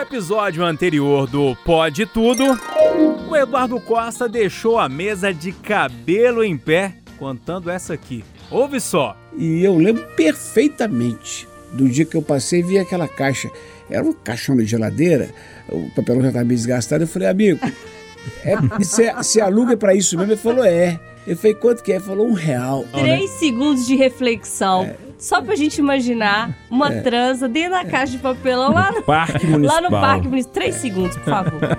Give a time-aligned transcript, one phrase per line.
[0.00, 2.58] episódio anterior do Pode Tudo,
[3.28, 8.24] o Eduardo Costa deixou a mesa de cabelo em pé contando essa aqui.
[8.50, 9.14] Ouve só.
[9.36, 13.50] E eu lembro perfeitamente do dia que eu passei e vi aquela caixa.
[13.90, 15.28] Era um caixão de geladeira,
[15.68, 17.04] o papelão já estava meio desgastado.
[17.04, 17.60] Eu falei, amigo,
[18.44, 20.32] é, você, você aluga para isso mesmo?
[20.32, 20.98] Ele falou, é.
[21.26, 21.96] Eu falei, quanto que é?
[21.96, 22.84] Ele falou, um real.
[22.92, 24.84] Três segundos de reflexão.
[24.84, 24.96] É.
[25.18, 27.00] Só pra gente imaginar uma é.
[27.02, 29.82] transa dentro da caixa de papelão lá no Parque Municipal.
[29.82, 30.54] Lá no Parque Municipal.
[30.54, 31.78] Três segundos, por favor.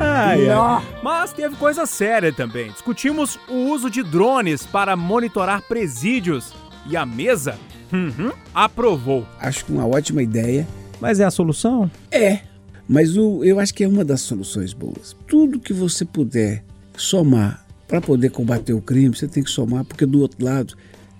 [0.00, 0.82] Ai, ai.
[1.02, 2.70] Mas teve coisa séria também.
[2.70, 6.54] Discutimos o uso de drones para monitorar presídios.
[6.88, 7.58] E a mesa
[7.92, 9.26] uhum, aprovou.
[9.40, 10.66] Acho que uma ótima ideia.
[11.00, 11.90] Mas é a solução?
[12.10, 12.40] É.
[12.88, 15.16] Mas o, eu acho que é uma das soluções boas.
[15.26, 16.64] Tudo que você puder
[16.96, 20.76] somar para poder combater o crime, você tem que somar, porque do outro lado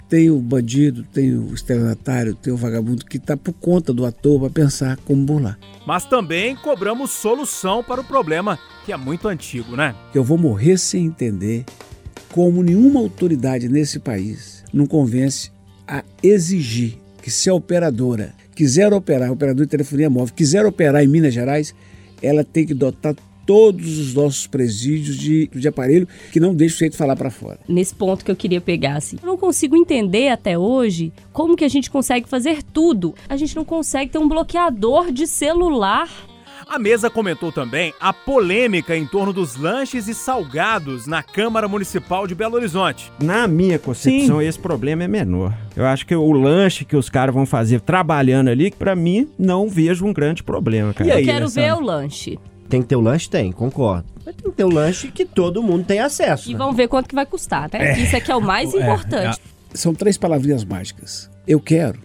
[0.08, 4.40] tem o bandido, tem o estelionatário, tem o vagabundo que está por conta do ator
[4.40, 5.58] para pensar como burlar.
[5.86, 9.94] Mas também cobramos solução para o problema que é muito antigo, né?
[10.14, 11.64] Eu vou morrer sem entender
[12.32, 15.50] como nenhuma autoridade nesse país não convence
[15.88, 21.06] a exigir que se a operadora quiser operar, operador de telefonia móvel, quiser operar em
[21.06, 21.74] Minas Gerais,
[22.22, 26.78] ela tem que dotar todos os nossos presídios de, de aparelho que não deixa o
[26.80, 27.60] jeito falar para fora.
[27.68, 31.64] Nesse ponto que eu queria pegar, assim, eu não consigo entender até hoje como que
[31.64, 33.14] a gente consegue fazer tudo.
[33.28, 36.08] A gente não consegue ter um bloqueador de celular
[36.68, 42.26] a mesa comentou também a polêmica em torno dos lanches e salgados na Câmara Municipal
[42.26, 43.10] de Belo Horizonte.
[43.22, 44.46] Na minha concepção, Sim.
[44.46, 45.56] esse problema é menor.
[45.76, 49.68] Eu acho que o lanche que os caras vão fazer trabalhando ali, para mim, não
[49.68, 51.08] vejo um grande problema, cara.
[51.08, 52.38] E aí, eu quero ver o lanche.
[52.68, 53.30] Tem que ter o lanche?
[53.30, 54.04] Tem, concordo.
[54.24, 56.50] Mas tem que ter o lanche que todo mundo tem acesso.
[56.50, 56.58] E né?
[56.58, 57.92] vamos ver quanto que vai custar, né?
[57.92, 57.98] É.
[58.00, 58.82] Isso aqui é o mais é.
[58.82, 59.40] importante.
[59.72, 59.76] É.
[59.76, 61.30] São três palavrinhas mágicas.
[61.46, 62.00] Eu quero.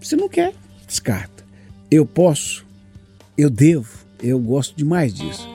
[0.00, 0.52] Se não quer,
[0.86, 1.44] descarta.
[1.90, 2.64] Eu posso.
[3.36, 4.03] Eu devo.
[4.24, 5.46] Eu gosto demais disso.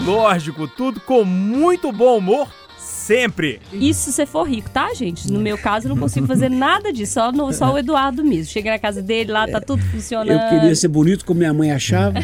[0.00, 3.58] Lógico, tudo com muito bom humor sempre.
[3.72, 5.32] Isso se for rico, tá, gente?
[5.32, 7.14] No meu caso, eu não consigo fazer nada disso.
[7.14, 8.52] Só, no, só o Eduardo mesmo.
[8.52, 10.30] Chega na casa dele, lá tá tudo funcionando.
[10.30, 12.18] Eu queria ser bonito como minha mãe achava.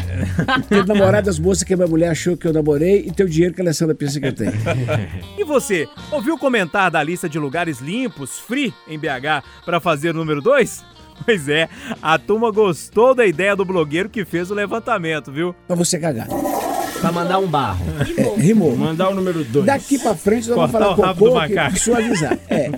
[0.69, 3.29] ter namorado as moças que a minha mulher achou que eu namorei e ter o
[3.29, 4.53] dinheiro que a Alessandra pensa que eu tenho.
[5.39, 10.13] e você, ouviu comentar da lista de lugares limpos, free, em BH, para fazer o
[10.13, 10.94] número 2?
[11.25, 11.69] Pois é,
[12.01, 15.55] a turma gostou da ideia do blogueiro que fez o levantamento, viu?
[15.67, 16.27] Pra você cagar.
[16.99, 17.85] Pra mandar um barro.
[18.17, 18.75] É, rimou.
[18.75, 19.65] Mandar o número 2.
[19.65, 22.37] Daqui pra frente nós vamos falar cocô, que suavizar.
[22.49, 22.71] É.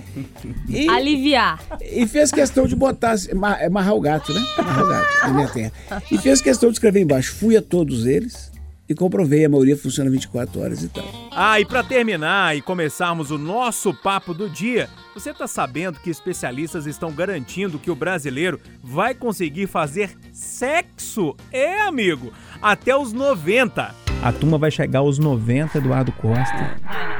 [0.68, 1.60] E, Aliviar.
[1.80, 3.14] E fez questão de botar,
[3.58, 4.40] é amarrar o gato, né?
[4.58, 5.72] Amarrar o gato na minha terra.
[6.10, 8.47] E fez questão de escrever embaixo, fui a todos eles
[8.88, 11.04] e comprovei, a maioria funciona 24 horas e tal.
[11.30, 16.08] Ah, e para terminar e começarmos o nosso papo do dia, você está sabendo que
[16.08, 22.32] especialistas estão garantindo que o brasileiro vai conseguir fazer sexo, é amigo,
[22.62, 24.07] até os 90.
[24.22, 26.76] A turma vai chegar aos 90, Eduardo Costa.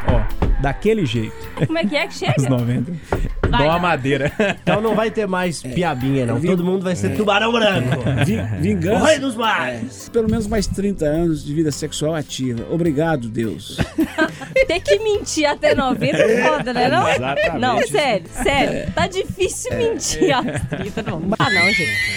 [0.09, 1.37] Ó, daquele jeito.
[1.67, 2.35] Como é que é que chega?
[2.37, 2.93] Os 90.
[3.49, 3.67] Vai.
[3.67, 4.33] Dó a madeira.
[4.63, 5.69] Então não vai ter mais é.
[5.71, 6.41] piabinha, não.
[6.41, 7.15] Todo mundo vai ser é.
[7.15, 8.03] tubarão branco.
[8.61, 9.03] vingança.
[9.03, 10.09] O rei dos mares.
[10.09, 10.11] É.
[10.11, 12.67] Pelo menos mais 30 anos de vida sexual ativa.
[12.71, 13.79] Obrigado, Deus.
[14.67, 16.89] ter que mentir até 90 é foda, né?
[16.89, 17.09] Não?
[17.09, 17.59] Exatamente.
[17.59, 18.93] Não, sério, sério.
[18.93, 21.03] Tá difícil mentir aos 30.
[21.03, 22.09] Não dá, não, gente.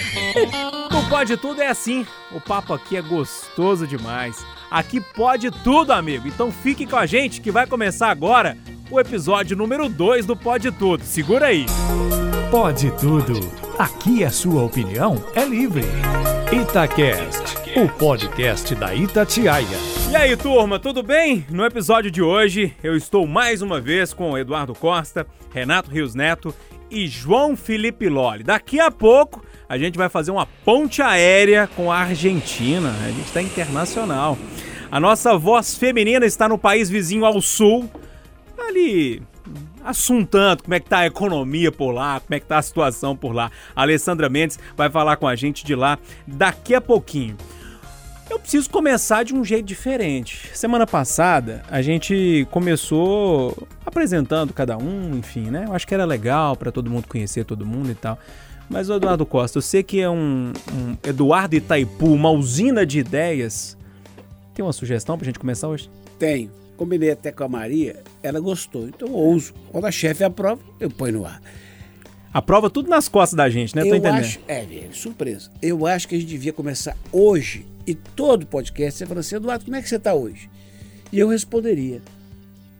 [0.94, 2.06] O Pode Tudo é assim.
[2.30, 4.44] O papo aqui é gostoso demais.
[4.72, 6.26] Aqui pode tudo, amigo.
[6.26, 8.56] Então fique com a gente que vai começar agora
[8.90, 11.04] o episódio número 2 do Pode Tudo.
[11.04, 11.66] Segura aí.
[12.50, 13.34] Pode tudo.
[13.78, 15.84] Aqui a sua opinião é livre.
[16.50, 19.66] Itacast, o podcast da Itatiaia.
[20.10, 21.44] E aí, turma, tudo bem?
[21.50, 26.54] No episódio de hoje, eu estou mais uma vez com Eduardo Costa, Renato Rios Neto
[26.90, 28.42] e João Felipe Lolli.
[28.42, 32.94] Daqui a pouco a gente vai fazer uma ponte aérea com a Argentina.
[33.06, 34.36] A gente está internacional.
[34.90, 37.90] A nossa voz feminina está no país vizinho ao sul,
[38.58, 39.22] ali
[39.82, 43.16] assuntando como é que tá a economia por lá, como é que tá a situação
[43.16, 43.50] por lá.
[43.74, 47.34] A Alessandra Mendes vai falar com a gente de lá daqui a pouquinho.
[48.28, 50.50] Eu preciso começar de um jeito diferente.
[50.52, 55.64] Semana passada a gente começou apresentando cada um, enfim, né?
[55.66, 58.18] Eu acho que era legal para todo mundo conhecer todo mundo e tal.
[58.72, 63.76] Mas Eduardo Costa, eu sei que é um, um Eduardo Itaipu, uma usina de ideias.
[64.54, 65.90] Tem uma sugestão pra gente começar hoje?
[66.18, 66.50] Tenho.
[66.74, 68.88] Combinei até com a Maria, ela gostou.
[68.88, 69.52] Então eu ouso.
[69.70, 71.42] Quando a chefe aprova, eu ponho no ar.
[72.32, 73.82] Aprova tudo nas costas da gente, né?
[73.82, 74.20] Eu Tô entendendo.
[74.20, 75.50] Acho, é, é, surpresa.
[75.60, 79.66] Eu acho que a gente devia começar hoje e todo podcast você fala assim, Eduardo,
[79.66, 80.48] como é que você está hoje?
[81.12, 82.00] E eu responderia.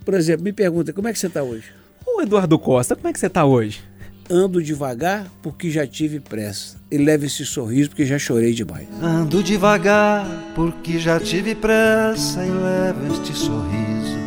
[0.06, 1.66] Por exemplo, me pergunta, como é que você está hoje?
[2.06, 3.91] Ô Eduardo Costa, como é que você está hoje?
[4.30, 6.76] Ando devagar porque já tive pressa.
[6.90, 8.88] E leve esse sorriso porque já chorei demais.
[9.02, 14.22] Ando devagar porque já tive pressa e levo este sorriso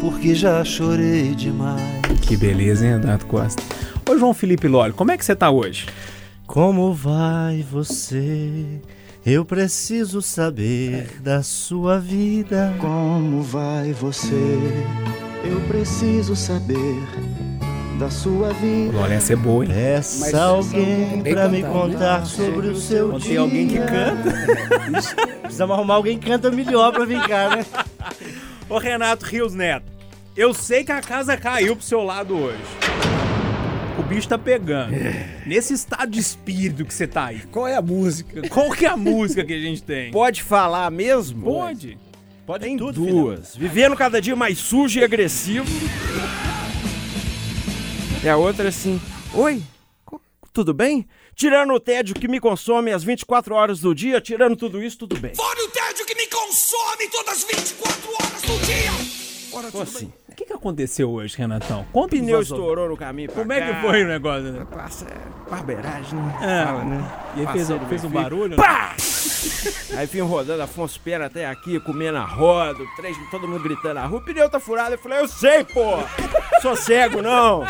[0.00, 1.80] porque já chorei demais.
[2.22, 3.62] Que beleza, hein, Renato Costa?
[4.08, 5.86] Ô, João Felipe Lólio, como é que você tá hoje?
[6.46, 8.80] Como vai você?
[9.24, 12.74] Eu preciso saber da sua vida.
[12.80, 14.58] Como vai você?
[15.44, 16.98] Eu preciso saber
[18.02, 18.98] da sua vida.
[19.14, 19.70] Essa é boa, hein?
[19.72, 21.68] Peça Mas alguém é pra me né?
[21.70, 23.28] contar sobre o seu dia.
[23.28, 25.40] tem alguém que canta.
[25.42, 27.64] Precisamos arrumar alguém que canta melhor pra vir cá, né?
[28.68, 29.86] Ô, Renato Rios Neto,
[30.36, 32.58] eu sei que a casa caiu pro seu lado hoje.
[33.96, 34.92] O bicho tá pegando.
[35.46, 38.48] Nesse estado de espírito que você tá aí, Qual é a música?
[38.48, 40.10] qual que é a música que a gente tem?
[40.10, 41.44] Pode falar mesmo?
[41.44, 41.96] Pode.
[42.44, 43.54] Pode Tem tudo, duas.
[43.54, 45.66] Vivendo cada dia mais sujo e agressivo.
[48.22, 49.00] E a outra assim:
[49.34, 49.62] Oi,
[50.52, 51.08] tudo bem?
[51.34, 55.18] Tirando o tédio que me consome às 24 horas do dia, tirando tudo isso, tudo
[55.18, 55.34] bem.
[55.34, 59.70] Fora o tédio que me consome todas as 24 horas do dia.
[59.72, 60.12] Tô assim.
[60.28, 61.84] O que, que aconteceu hoje, Renatão?
[61.92, 63.80] Conta O pneu estourou no caminho Como é que cá.
[63.82, 64.66] foi o negócio, né?
[64.70, 66.38] Passa, é, barbeiragem, né?
[66.40, 66.64] É.
[66.64, 67.12] Fala, né?
[67.36, 68.50] E aí fez, fez um barulho?
[68.50, 68.56] né?
[68.56, 68.94] Pá!
[69.96, 74.06] Aí vim rodando Afonso Pena até aqui, comendo a roda, três, todo mundo gritando na
[74.06, 74.94] rua, o pneu tá furado.
[74.94, 75.98] Eu falei, eu sei, pô!
[76.62, 77.64] Sou cego, não!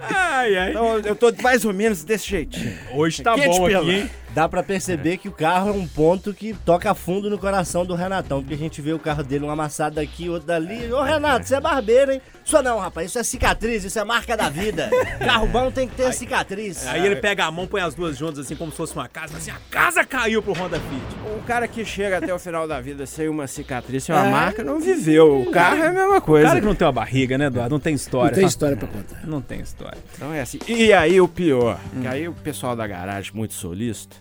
[0.00, 0.70] Ai, ai.
[0.70, 2.76] Então eu tô mais ou menos desse jeitinho.
[2.92, 3.80] Hoje tá Quente bom pela.
[3.82, 4.10] aqui, hein?
[4.34, 7.94] Dá pra perceber que o carro é um ponto que toca fundo no coração do
[7.94, 10.92] Renatão, porque a gente vê o carro dele um amassado daqui, outro dali.
[10.92, 12.22] Ô Renato, você é barbeiro, hein?
[12.44, 14.90] Isso não, rapaz, isso é cicatriz, isso é marca da vida.
[15.18, 16.86] Carro bom tem que ter cicatriz.
[16.86, 19.36] Aí ele pega a mão, põe as duas juntas assim como se fosse uma casa,
[19.36, 21.02] assim, a casa caiu pro Honda Fit.
[21.38, 24.62] O cara que chega até o final da vida sem uma cicatriz, sem uma marca,
[24.62, 25.40] não viveu.
[25.42, 26.46] O carro é a mesma O coisa.
[26.48, 27.70] cara que não tem uma barriga, né, Eduardo?
[27.74, 28.30] Não tem história.
[28.30, 29.20] Não tem história pra contar.
[29.26, 29.98] Não tem história.
[30.14, 30.58] Então é assim.
[30.68, 34.16] E aí o pior, que aí o pessoal da garagem, muito solícito,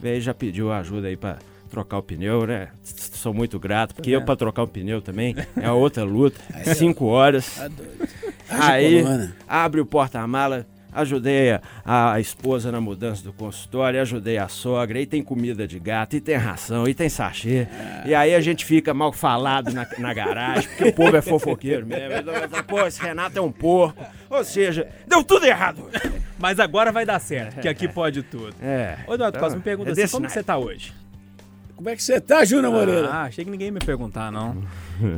[0.00, 1.38] veio já pediu ajuda aí pra
[1.70, 2.68] trocar o pneu, né?
[2.82, 6.40] Sou muito grato, porque eu pra trocar o pneu também é outra luta.
[6.74, 7.56] Cinco horas.
[7.56, 7.68] Tá
[8.48, 9.04] Aí
[9.48, 15.06] abre o porta-mala, ajudei a, a esposa na mudança do consultório, ajudei a sogra, e
[15.06, 17.66] tem comida de gato, e tem ração, e tem sachê.
[18.06, 21.86] E aí a gente fica mal falado na, na garagem, porque o povo é fofoqueiro
[21.86, 22.14] mesmo.
[22.18, 24.02] Então, Pô, esse Renato é um porco.
[24.30, 25.88] Ou seja, deu tudo errado.
[26.38, 28.54] Mas agora vai dar certo, que aqui pode tudo.
[28.60, 28.98] É.
[29.06, 30.92] Ô, Eduardo então, Costa, me pergunta é assim, como que você tá hoje?
[31.74, 33.08] Como é que você tá, Júnior Moreira?
[33.10, 34.56] Ah, achei que ninguém ia me perguntar, não.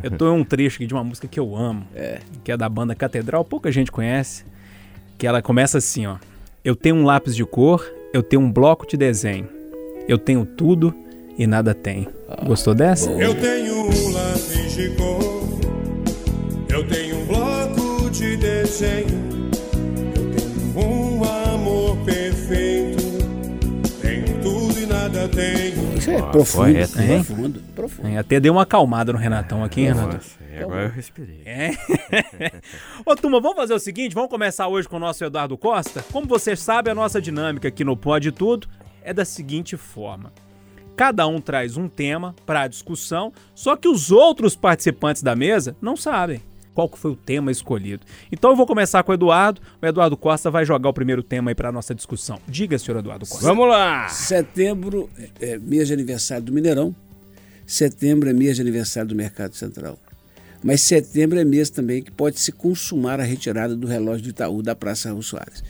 [0.03, 1.87] Eu tô em um trecho aqui de uma música que eu amo,
[2.43, 4.45] que é da banda Catedral, pouca gente conhece,
[5.17, 6.17] que ela começa assim, ó.
[6.65, 9.49] Eu tenho um lápis de cor, eu tenho um bloco de desenho.
[10.09, 10.93] Eu tenho tudo
[11.39, 12.09] e nada tem.
[12.45, 13.09] Gostou dessa?
[13.13, 15.61] Eu tenho um lápis de cor,
[16.69, 19.28] eu tenho um bloco de desenho,
[26.19, 27.25] é profundo, correto, hein?
[27.25, 28.09] profundo, profundo.
[28.09, 30.15] É, até deu uma acalmada no Renatão aqui, hein, Renato?
[30.15, 31.43] Nossa, agora eu respirei.
[31.45, 31.71] É.
[33.05, 36.05] Ô, turma, vamos fazer o seguinte: vamos começar hoje com o nosso Eduardo Costa.
[36.13, 38.69] Como vocês sabem, a nossa dinâmica aqui no Pode Tudo
[39.03, 40.33] é da seguinte forma.
[40.97, 45.77] Cada um traz um tema para a discussão, só que os outros participantes da mesa
[45.81, 46.43] não sabem
[46.79, 48.07] qual que foi o tema escolhido.
[48.31, 49.61] Então eu vou começar com o Eduardo.
[49.83, 52.41] O Eduardo Costa vai jogar o primeiro tema aí para nossa discussão.
[52.47, 53.45] Diga, senhor Eduardo Costa.
[53.45, 54.09] Vamos lá!
[54.09, 55.11] Setembro
[55.41, 56.95] é é mês de aniversário do Mineirão.
[57.67, 59.99] Setembro é mês de aniversário do Mercado Central.
[60.63, 64.63] Mas setembro é mês também que pode se consumar a retirada do relógio do Itaú
[64.63, 65.65] da Praça Raul Soares.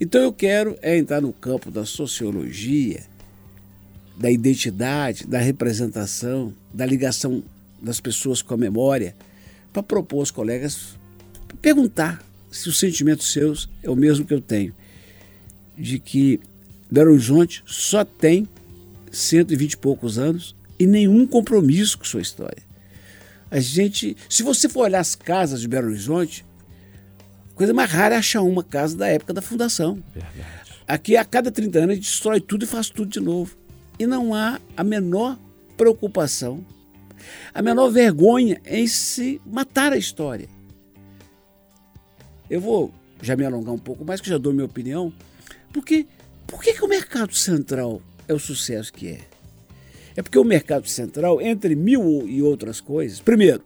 [0.00, 3.02] Então eu quero é entrar no campo da sociologia,
[4.16, 7.42] da identidade, da representação, da ligação
[7.82, 9.12] das pessoas com a memória,
[9.72, 10.96] para propor aos colegas
[11.60, 14.74] perguntar se os sentimentos seus é o mesmo que eu tenho,
[15.76, 16.40] de que
[16.90, 18.46] Belo Horizonte só tem
[19.10, 22.62] 120 e poucos anos e nenhum compromisso com sua história.
[23.50, 26.44] A gente, se você for olhar as casas de Belo Horizonte,
[27.52, 30.02] a coisa mais rara é achar uma casa da época da fundação.
[30.86, 33.54] Aqui, a cada 30 anos, a gente destrói tudo e faz tudo de novo.
[33.98, 35.38] E não há a menor
[35.76, 36.64] preocupação,
[37.52, 40.48] a menor vergonha em se matar a história.
[42.50, 45.12] Eu vou já me alongar um pouco mais, que já dou minha opinião,
[45.72, 46.06] porque
[46.46, 49.20] por que, que o mercado central é o sucesso que é?
[50.16, 53.62] É porque o mercado central, entre mil e outras coisas, primeiro,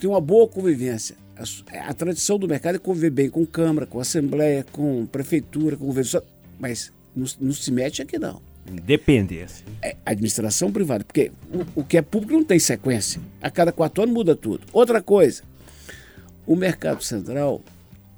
[0.00, 1.16] tem uma boa convivência.
[1.36, 5.76] A, su- a tradição do mercado é conviver bem com Câmara, com Assembleia, com Prefeitura,
[5.76, 6.22] com governo.
[6.58, 8.40] Mas não, não se mete aqui, não.
[8.70, 9.64] Independência.
[9.82, 13.20] É administração privada, porque o, o que é público não tem sequência.
[13.40, 14.66] A cada quatro anos muda tudo.
[14.72, 15.42] Outra coisa,
[16.46, 17.62] o mercado central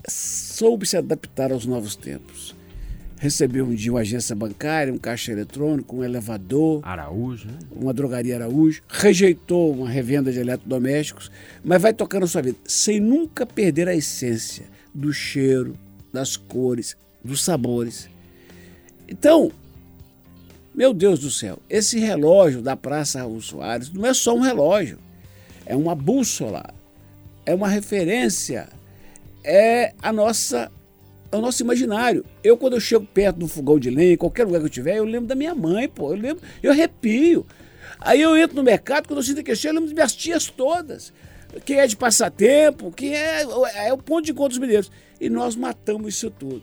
[0.08, 2.54] soube se adaptar aos novos tempos.
[3.18, 7.58] Recebeu um dia uma agência bancária, um caixa eletrônico, um elevador, Araújo, né?
[7.70, 11.30] uma drogaria Araújo, rejeitou uma revenda de eletrodomésticos,
[11.62, 15.76] mas vai tocando a sua vida, sem nunca perder a essência do cheiro,
[16.12, 18.08] das cores, dos sabores.
[19.08, 19.52] Então,
[20.74, 24.98] meu Deus do céu, esse relógio da Praça Raul Soares não é só um relógio,
[25.66, 26.64] é uma bússola,
[27.44, 28.68] é uma referência,
[29.44, 30.70] é a nossa
[31.30, 32.24] é o nosso imaginário.
[32.44, 34.98] Eu, quando eu chego perto do fogão de lenha, em qualquer lugar que eu tiver,
[34.98, 36.10] eu lembro da minha mãe, pô.
[36.10, 37.46] Eu lembro, eu arrepio.
[37.98, 41.10] Aí eu entro no mercado, quando eu sinto cheiro, eu lembro das minhas tias todas.
[41.64, 43.42] Quem é de passatempo, quem é,
[43.86, 44.90] é o ponto de encontro dos mineiros.
[45.18, 46.62] E nós matamos isso tudo.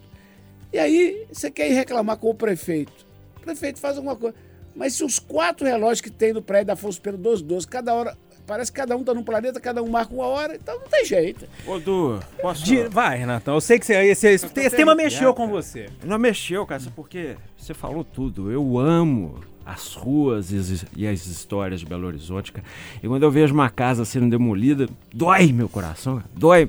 [0.71, 3.08] E aí, você quer ir reclamar com o prefeito.
[3.39, 4.35] O prefeito faz alguma coisa.
[4.75, 8.17] Mas se os quatro relógios que tem no prédio da Afonso Pedro 1212, cada hora
[8.49, 11.05] Parece que cada um tá num planeta, cada um marca uma hora, então não tem
[11.05, 11.47] jeito.
[11.67, 12.65] Ô, Du, posso...
[12.65, 13.53] Di- Vai, Renatão.
[13.53, 15.87] Eu sei que você, esse, esse, esse tema mexeu com você.
[16.03, 17.35] Não mexeu, cara, sabe por quê?
[17.55, 18.51] Você falou tudo.
[18.51, 20.71] Eu amo as ruas e as,
[21.13, 22.65] as histórias de Belo Horizonte, cara.
[23.03, 26.29] E quando eu vejo uma casa sendo demolida, dói meu coração, cara.
[26.33, 26.67] dói.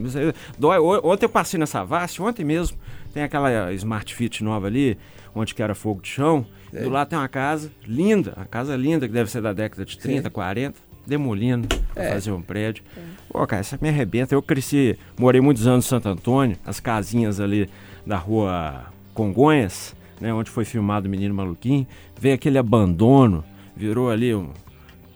[0.59, 0.79] dói.
[1.03, 2.77] Ontem eu passei na Savassi, ontem mesmo,
[3.15, 4.99] tem aquela Smart Fit nova ali,
[5.35, 6.45] onde que era fogo de chão.
[6.73, 9.99] Do lado tem uma casa linda, uma casa linda, que deve ser da década de
[9.99, 12.85] 30, 40, demolindo pra fazer um prédio.
[13.29, 14.35] Pô, cara, isso me arrebenta.
[14.35, 17.69] Eu cresci, morei muitos anos em Santo Antônio, as casinhas ali
[18.07, 18.85] da rua
[19.15, 21.87] Congonhas, né, onde foi filmado o Menino Maluquinho,
[22.19, 23.45] veio aquele abandono,
[23.77, 24.51] virou ali um...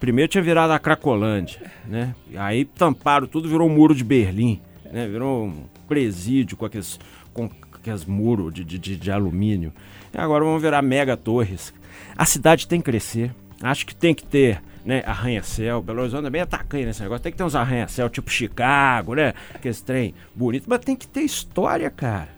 [0.01, 2.15] Primeiro tinha virado a Cracolândia, né?
[2.37, 4.61] Aí tamparam tudo, virou um muro de Berlim,
[4.93, 5.07] né?
[5.09, 6.99] Virou um presídio com aqueles,
[7.33, 9.73] com aqueles muros de, de, de alumínio.
[10.17, 11.73] Agora vão virar mega torres.
[12.17, 13.33] A cidade tem que crescer.
[13.63, 15.83] Acho que tem que ter né, arranha-céu.
[15.83, 17.23] Belo Horizonte é bem atacanha nesse negócio.
[17.23, 19.35] Tem que ter uns arranha-céu, tipo Chicago, né?
[19.55, 20.65] Aquele trem bonito.
[20.69, 22.29] Mas tem que ter história, cara.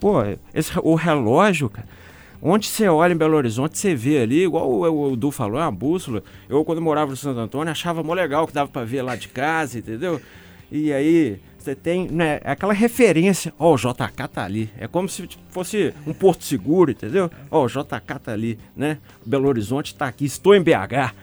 [0.00, 1.86] Pô, esse, o relógio, cara.
[2.44, 5.62] Onde você olha em Belo Horizonte, você vê ali, igual o, o Du falou, é
[5.62, 6.24] uma bússola.
[6.48, 9.28] Eu, quando morava no Santo Antônio, achava mó legal que dava pra ver lá de
[9.28, 10.20] casa, entendeu?
[10.68, 13.52] E aí, você tem né, aquela referência.
[13.58, 14.70] Ó, o JK tá ali.
[14.78, 17.30] É como se tipo, fosse um porto seguro, entendeu?
[17.50, 18.98] Ó, o JK tá ali, né?
[19.24, 21.14] Belo Horizonte tá aqui, estou em BH.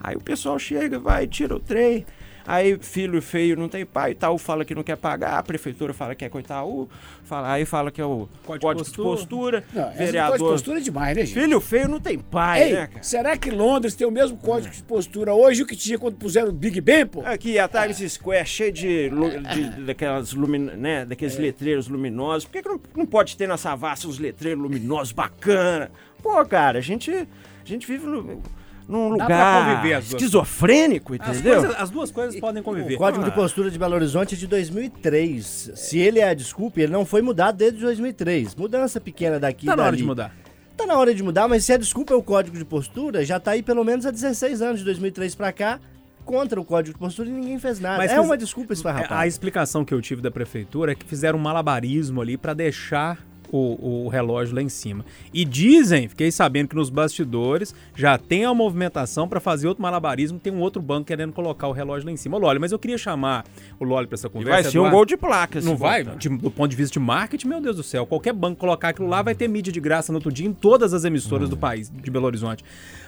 [0.00, 2.06] Aí o pessoal chega, vai, tira o trem.
[2.50, 6.14] Aí filho feio não tem pai, Itaú fala que não quer pagar, a prefeitura fala
[6.14, 6.88] que é com Itaú,
[7.24, 10.30] fala, aí fala que é o Código código, de de postura, Não, vereador.
[10.38, 11.38] coisa de postura é demais, né, gente?
[11.40, 13.02] Filho feio não tem pai, Ei, né, cara?
[13.02, 16.52] será que Londres tem o mesmo código de postura hoje que tinha quando puseram o
[16.52, 17.20] Big Ben, pô?
[17.26, 21.42] Aqui, a Times Square, cheio de, lu- de- daquelas lumin, né, daqueles É.
[21.42, 22.44] letreiros luminosos.
[22.46, 25.90] Por que, que não, não pode ter na Savassi uns letreiros luminosos bacana?
[26.22, 27.26] Pô, cara, a gente, a
[27.64, 28.40] gente vive no,
[28.88, 31.60] num lugar conviver as esquizofrênico, As, entendeu?
[31.60, 32.94] coisas- as duas coisas podem conviver.
[32.94, 35.72] O Código de Postura de Belo Horizonte é de 2003.
[35.74, 38.54] Se ele é a desculpa, ele não foi mudado desde 2003.
[38.54, 40.02] Mudança pequena daqui e Tá na hora dali.
[40.02, 40.34] de mudar.
[40.76, 43.38] Tá na hora de mudar, mas se a desculpa é o Código de Postura, já
[43.40, 45.80] tá aí pelo menos há 16 anos, de 2003 pra cá,
[46.24, 47.98] contra o Código de Postura e ninguém fez nada.
[47.98, 49.26] Mas é uma desculpa É, A esfarrapada.
[49.26, 53.18] explicação que eu tive da prefeitura é que fizeram um malabarismo ali pra deixar
[53.50, 55.04] o, o relógio lá em cima.
[55.32, 60.38] E dizem, fiquei sabendo que nos bastidores já tem a movimentação pra fazer outro malabarismo,
[60.38, 62.36] tem um outro banco querendo colocar o relógio lá em cima.
[62.36, 63.44] Ô, Loli, mas eu queria chamar
[63.78, 64.62] o Loli pra essa E conversa.
[64.62, 64.96] vai ser um Eduardo.
[64.96, 65.60] gol de placa.
[65.60, 66.04] Não vai?
[66.04, 68.06] De- do ponto de vista de marketing, meu Deus do céu.
[68.06, 70.92] Qualquer banco colocar aquilo lá vai ter mídia de graça no outro dia em todas
[70.94, 72.64] as emissoras do país, de Belo Horizonte.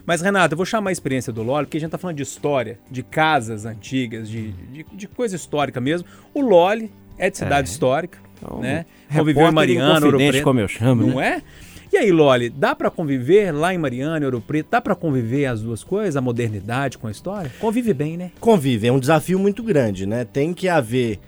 [0.06, 2.22] Mas, Renato, eu vou chamar a experiência do Loli, porque a gente tá falando de
[2.22, 6.08] história, de casas antigas, de, de, de coisa histórica mesmo.
[6.32, 8.86] O Loli é de cidade histórica, Então, né?
[9.14, 10.42] Conviveu em Mariana, Ouro Preto.
[10.44, 11.42] como eu chamo, Não né?
[11.46, 11.70] é?
[11.92, 14.68] E aí, Loli, dá pra conviver lá em Mariana, Ouro Preto?
[14.70, 17.50] Dá pra conviver as duas coisas, a modernidade com a história?
[17.58, 18.30] Convive bem, né?
[18.38, 20.24] Convive, é um desafio muito grande, né?
[20.24, 21.18] Tem que haver,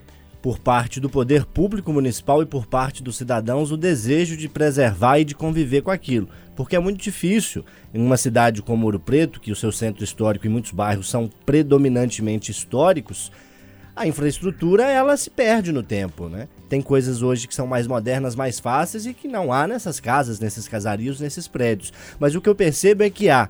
[0.41, 5.19] por parte do poder público municipal e por parte dos cidadãos, o desejo de preservar
[5.19, 6.29] e de conviver com aquilo.
[6.55, 10.47] Porque é muito difícil, em uma cidade como Ouro Preto, que o seu centro histórico
[10.47, 13.33] e muitos bairros são predominantemente históricos,
[13.95, 16.49] a infraestrutura ela se perde no tempo, né?
[16.69, 20.41] Tem coisas hoje que são mais modernas, mais fáceis e que não há nessas casas,
[20.41, 21.93] nesses casarios, nesses prédios.
[22.19, 23.49] Mas o que eu percebo é que há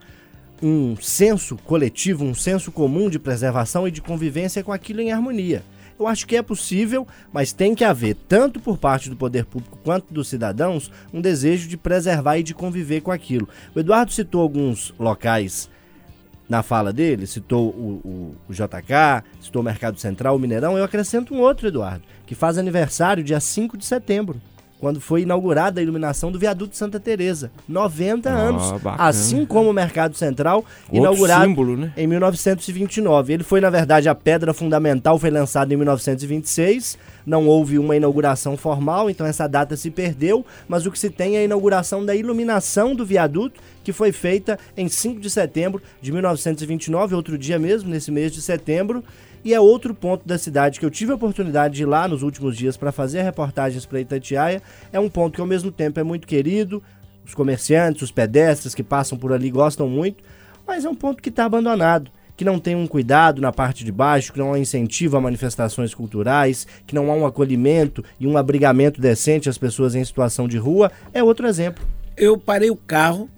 [0.61, 5.63] um senso coletivo, um senso comum de preservação e de convivência com aquilo em harmonia.
[5.99, 9.79] Eu acho que é possível, mas tem que haver, tanto por parte do poder público
[9.85, 13.49] quanto dos cidadãos, um desejo de preservar e de conviver com aquilo.
[13.75, 15.71] O Eduardo citou alguns locais
[16.53, 20.77] na fala dele, citou o, o- o JK, citou o Mercado Central, o Mineirão.
[20.77, 24.39] Eu acrescento um outro, Eduardo, que faz aniversário dia 5 de setembro.
[24.83, 27.53] Quando foi inaugurada a iluminação do viaduto Santa Teresa.
[27.69, 29.09] 90 Ó, anos, bacana.
[29.09, 31.93] assim como o Mercado Central, Outro inaugurado símbolo, né?
[31.97, 33.33] em 1929.
[33.33, 36.99] Ele foi, na verdade, a pedra fundamental, foi lançado em 1926.
[37.25, 41.37] Não houve uma inauguração formal, então essa data se perdeu, mas o que se tem
[41.37, 46.11] é a inauguração da iluminação do viaduto, que foi feita em 5 de setembro de
[46.11, 49.05] 1929, outro dia mesmo, nesse mês de setembro.
[49.45, 52.23] E é outro ponto da cidade que eu tive a oportunidade de ir lá nos
[52.23, 54.63] últimos dias para fazer reportagens para Itatiaia.
[54.93, 56.83] É um ponto que ao mesmo tempo é muito querido,
[57.27, 60.23] os comerciantes, os pedestres que passam por ali gostam muito,
[60.67, 63.91] mas é um ponto que está abandonado, que não tem um cuidado na parte de
[63.91, 68.37] baixo, que não há incentivo a manifestações culturais, que não há um acolhimento e um
[68.37, 71.85] abrigamento decente às pessoas em situação de rua, é outro exemplo.
[72.17, 73.29] Eu parei o carro,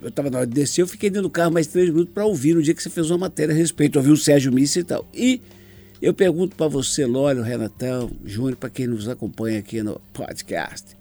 [0.00, 2.24] eu estava na hora de descer, eu fiquei dentro do carro mais três minutos para
[2.24, 4.84] ouvir no dia que você fez uma matéria a respeito, ouvir o Sérgio Missa e
[4.84, 5.06] tal.
[5.14, 5.40] E
[6.00, 10.96] eu pergunto para você, Lólio, Renatão, Júnior, para quem nos acompanha aqui no podcast.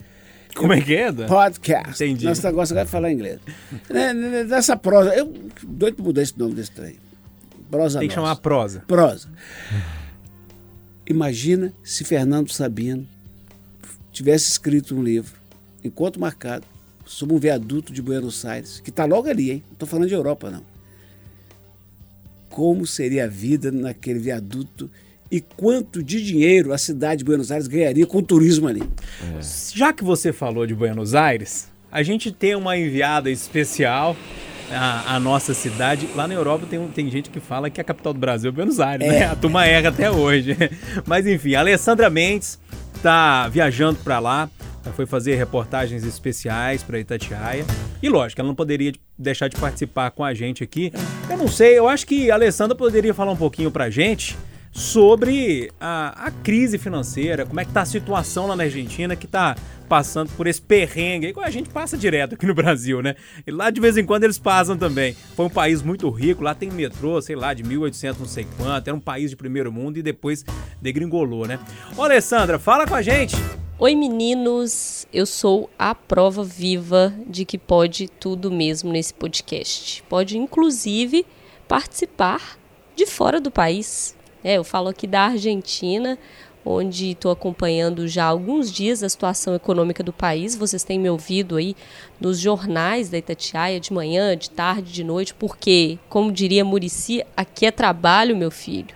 [0.55, 1.27] Como é que é, Dan?
[1.27, 2.03] Podcast.
[2.03, 2.25] Entendi.
[2.25, 3.39] Nosso negócio agora é falar inglês.
[3.89, 5.33] Né, né, Dessa prosa, eu
[5.63, 6.95] doido para mudar esse nome desse trem.
[7.69, 8.27] Prosa Tem que nossa.
[8.27, 8.83] chamar prosa.
[8.87, 9.29] Prosa.
[11.07, 13.07] Imagina se Fernando Sabino
[14.11, 15.33] tivesse escrito um livro,
[15.83, 16.65] Encontro Marcado,
[17.09, 19.63] sobre um viaduto de Buenos Aires, que está logo ali, hein?
[19.65, 20.61] Não estou falando de Europa, não.
[22.49, 24.89] Como seria a vida naquele viaduto
[25.31, 28.83] e quanto de dinheiro a cidade de Buenos Aires ganharia com o turismo ali?
[29.73, 34.15] Já que você falou de Buenos Aires, a gente tem uma enviada especial
[34.71, 36.07] à, à nossa cidade.
[36.15, 38.79] Lá na Europa tem, tem gente que fala que a capital do Brasil é Buenos
[38.79, 39.25] Aires, né?
[39.25, 40.55] A turma erra até hoje.
[41.07, 42.59] Mas enfim, a Alessandra Mendes
[43.01, 44.47] tá viajando para lá.
[44.83, 47.65] Ela foi fazer reportagens especiais para Itatiaia.
[48.01, 50.91] E lógico, ela não poderia deixar de participar com a gente aqui.
[51.29, 54.37] Eu não sei, eu acho que a Alessandra poderia falar um pouquinho pra gente
[54.71, 59.27] sobre a, a crise financeira, como é que tá a situação lá na Argentina que
[59.27, 59.55] tá
[59.87, 63.15] passando por esse perrengue que a gente passa direto aqui no Brasil, né?
[63.45, 65.15] E lá de vez em quando eles passam também.
[65.35, 68.87] Foi um país muito rico, lá tem metrô, sei lá, de 1800 não sei quanto,
[68.87, 70.45] era um país de primeiro mundo e depois
[70.79, 71.59] degringolou, né?
[71.97, 73.35] Ô Alessandra, fala com a gente!
[73.81, 80.03] Oi meninos, eu sou a prova viva de que pode tudo mesmo nesse podcast.
[80.09, 81.25] Pode inclusive
[81.65, 82.59] participar
[82.93, 84.17] de fora do país.
[84.43, 86.19] É, eu falo aqui da Argentina,
[86.65, 90.57] onde estou acompanhando já há alguns dias a situação econômica do país.
[90.57, 91.73] Vocês têm me ouvido aí
[92.19, 97.65] nos jornais da Itatiaia de manhã, de tarde, de noite, porque, como diria Murici, aqui
[97.65, 98.93] é trabalho, meu filho.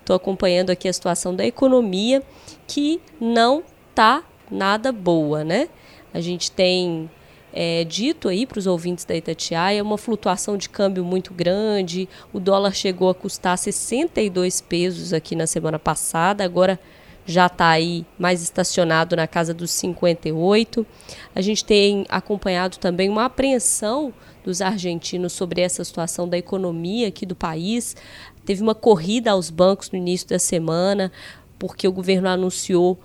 [0.00, 2.22] Estou acompanhando aqui a situação da economia
[2.66, 3.62] que não
[3.94, 5.68] tá nada boa, né?
[6.12, 7.10] A gente tem
[7.52, 12.08] é, dito aí para os ouvintes da Itatiaia uma flutuação de câmbio muito grande.
[12.32, 16.78] O dólar chegou a custar 62 pesos aqui na semana passada, agora
[17.26, 20.86] já está aí mais estacionado na casa dos 58.
[21.34, 24.12] A gente tem acompanhado também uma apreensão
[24.44, 27.96] dos argentinos sobre essa situação da economia aqui do país.
[28.44, 31.10] Teve uma corrida aos bancos no início da semana,
[31.58, 32.98] porque o governo anunciou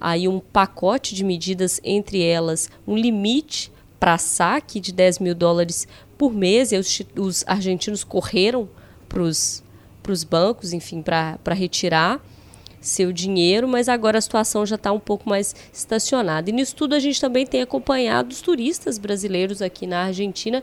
[0.00, 5.86] aí um pacote de medidas, entre elas um limite para saque de 10 mil dólares
[6.16, 8.68] por mês, e os, os argentinos correram
[9.08, 12.20] para os bancos, enfim, para retirar
[12.80, 16.48] seu dinheiro, mas agora a situação já está um pouco mais estacionada.
[16.48, 20.62] E nisso tudo a gente também tem acompanhado os turistas brasileiros aqui na Argentina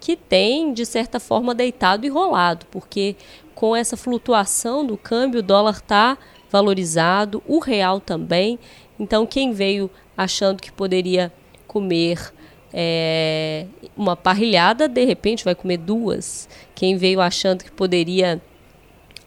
[0.00, 3.16] que têm, de certa forma, deitado e rolado, porque
[3.54, 6.16] com essa flutuação do câmbio, o dólar está
[6.50, 8.58] valorizado, o real também.
[8.98, 11.32] Então, quem veio achando que poderia
[11.66, 12.32] comer
[12.72, 16.48] é, uma parrilhada, de repente vai comer duas.
[16.74, 18.40] Quem veio achando que poderia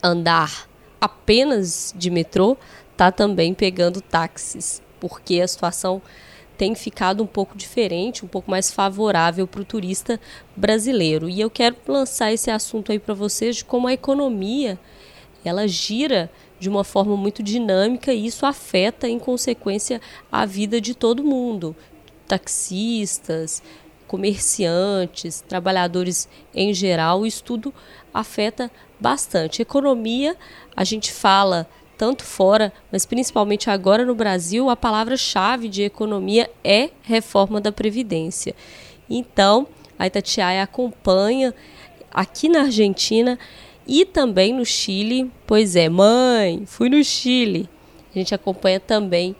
[0.04, 0.68] andar
[1.00, 2.58] apenas de metrô,
[2.98, 6.02] tá também pegando táxis, porque a situação
[6.58, 10.20] tem ficado um pouco diferente, um pouco mais favorável para o turista
[10.56, 11.28] brasileiro.
[11.28, 14.78] E eu quero lançar esse assunto aí para vocês de como a economia
[15.44, 16.30] ela gira
[16.62, 20.00] de uma forma muito dinâmica e isso afeta, em consequência,
[20.32, 21.76] a vida de todo mundo.
[22.28, 23.63] Taxistas,
[24.08, 27.74] comerciantes, trabalhadores em geral, isso tudo
[28.13, 28.69] afeta
[29.00, 29.60] bastante.
[29.60, 30.38] Economia,
[30.76, 36.91] a gente fala tanto fora, mas principalmente agora no Brasil, a palavra-chave de economia é
[37.02, 38.54] reforma da Previdência.
[39.10, 41.56] Então, a Itatiaia acompanha
[42.12, 43.39] aqui na Argentina
[43.88, 45.32] e também no Chile.
[45.46, 47.70] Pois é, mãe, fui no Chile.
[48.13, 49.36] A gente acompanha também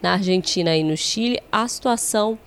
[0.00, 2.38] na Argentina e no Chile a situação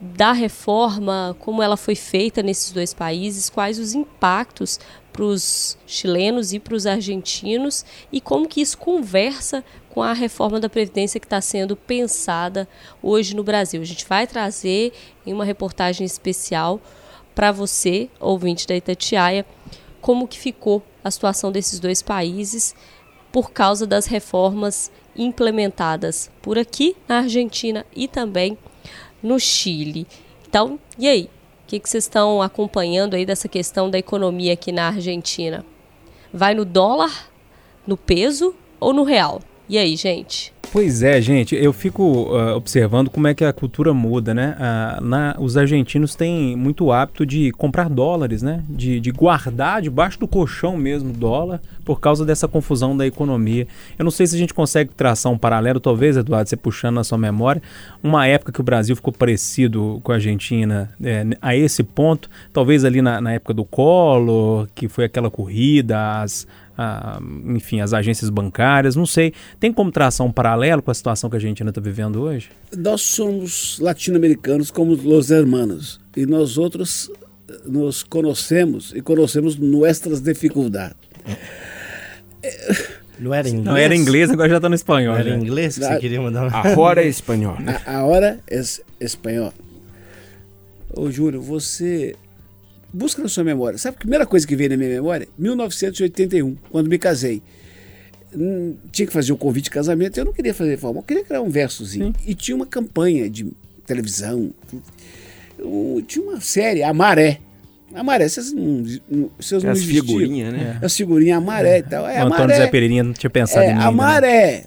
[0.00, 4.78] da reforma, como ela foi feita nesses dois países, quais os impactos
[5.12, 10.58] para os chilenos e para os argentinos e como que isso conversa com a reforma
[10.58, 12.68] da Previdência que está sendo pensada
[13.00, 13.80] hoje no Brasil.
[13.80, 14.92] A gente vai trazer
[15.24, 16.80] em uma reportagem especial
[17.32, 19.46] para você, ouvinte da Itatiaia,
[20.04, 22.74] como que ficou a situação desses dois países
[23.32, 28.58] por causa das reformas implementadas por aqui na Argentina e também
[29.22, 30.06] no Chile.
[30.46, 31.22] Então, e aí?
[31.22, 35.64] O que, que vocês estão acompanhando aí dessa questão da economia aqui na Argentina?
[36.30, 37.30] Vai no dólar,
[37.86, 39.40] no peso ou no real?
[39.66, 40.53] E aí, gente?
[40.74, 44.56] Pois é, gente, eu fico uh, observando como é que a cultura muda, né?
[44.58, 48.60] Uh, na, os argentinos têm muito hábito de comprar dólares, né?
[48.68, 53.68] De, de guardar debaixo do colchão mesmo dólar por causa dessa confusão da economia.
[53.96, 57.04] Eu não sei se a gente consegue traçar um paralelo, talvez, Eduardo, você puxando na
[57.04, 57.62] sua memória,
[58.02, 62.84] uma época que o Brasil ficou parecido com a Argentina é, a esse ponto, talvez
[62.84, 68.30] ali na, na época do Collor, que foi aquela corrida, as a, enfim, as agências
[68.30, 69.32] bancárias, não sei.
[69.58, 72.50] Tem como traçar um paralelo com a situação que a Argentina está vivendo hoje?
[72.76, 77.10] Nós somos latino-americanos como os hermanos e nós outros
[77.66, 80.96] nos conhecemos e conhecemos nossas dificuldades.
[83.18, 83.64] Não era inglês?
[83.64, 85.16] Não era inglês, agora já está no espanhol.
[85.16, 85.36] Era já.
[85.36, 86.52] inglês que você queria mandar?
[86.66, 87.56] Agora é espanhol.
[87.86, 88.60] A, a hora é
[89.00, 89.52] espanhol.
[90.92, 92.16] Ô, Júlio, você
[92.94, 93.78] busca na sua memória.
[93.78, 95.28] Sabe a primeira coisa que veio na minha memória?
[95.36, 97.42] 1981, quando me casei.
[98.34, 101.02] Hum, tinha que fazer o um convite de casamento, eu não queria fazer forma, eu
[101.04, 102.06] queria criar um versozinho.
[102.06, 102.14] Sim.
[102.26, 103.46] E tinha uma campanha de
[103.86, 104.50] televisão,
[105.60, 107.38] um, tinha uma série, A Maré.
[107.94, 108.84] A Maré, vocês não,
[109.38, 110.78] vocês não As figurinhas, né?
[110.82, 112.08] As figurinhas, a Maré e tal.
[112.08, 113.82] É, o Antônio maré, Zé Pereirinha não tinha pensado é, em mim.
[113.82, 114.52] A Maré.
[114.56, 114.64] Né?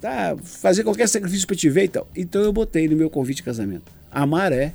[0.00, 2.06] Tá, fazer qualquer sacrifício para te ver e tal.
[2.14, 3.90] Então eu botei no meu convite de casamento.
[4.10, 4.74] A Maré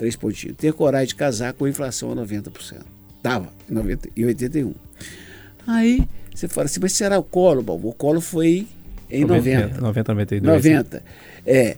[0.00, 0.56] Três pontinhos.
[0.56, 2.78] Ter coragem de casar com inflação a 90%.
[3.22, 4.72] Tava em, 90, em 81.
[5.66, 8.66] Aí você fala assim, mas será o colo, Bom, O colo foi
[9.10, 9.78] em 90.
[9.78, 10.64] 90, 92.
[10.64, 11.02] 90.
[11.44, 11.76] É.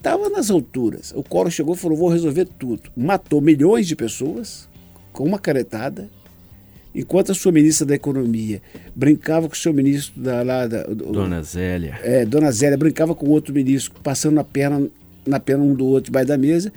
[0.00, 1.12] Tava nas alturas.
[1.16, 2.88] O colo chegou e falou: vou resolver tudo.
[2.96, 4.68] Matou milhões de pessoas
[5.12, 6.08] com uma caretada.
[6.94, 8.62] Enquanto a sua ministra da Economia
[8.94, 11.98] brincava com o seu ministro da, lá da, Dona Zélia.
[12.04, 14.88] É, Dona Zélia brincava com outro ministro, passando na perna,
[15.26, 16.72] na perna um do outro debaixo da mesa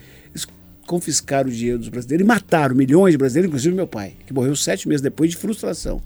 [0.90, 4.56] confiscaram o dinheiro dos brasileiros e mataram milhões de brasileiros, inclusive meu pai, que morreu
[4.56, 6.02] sete meses depois de frustração.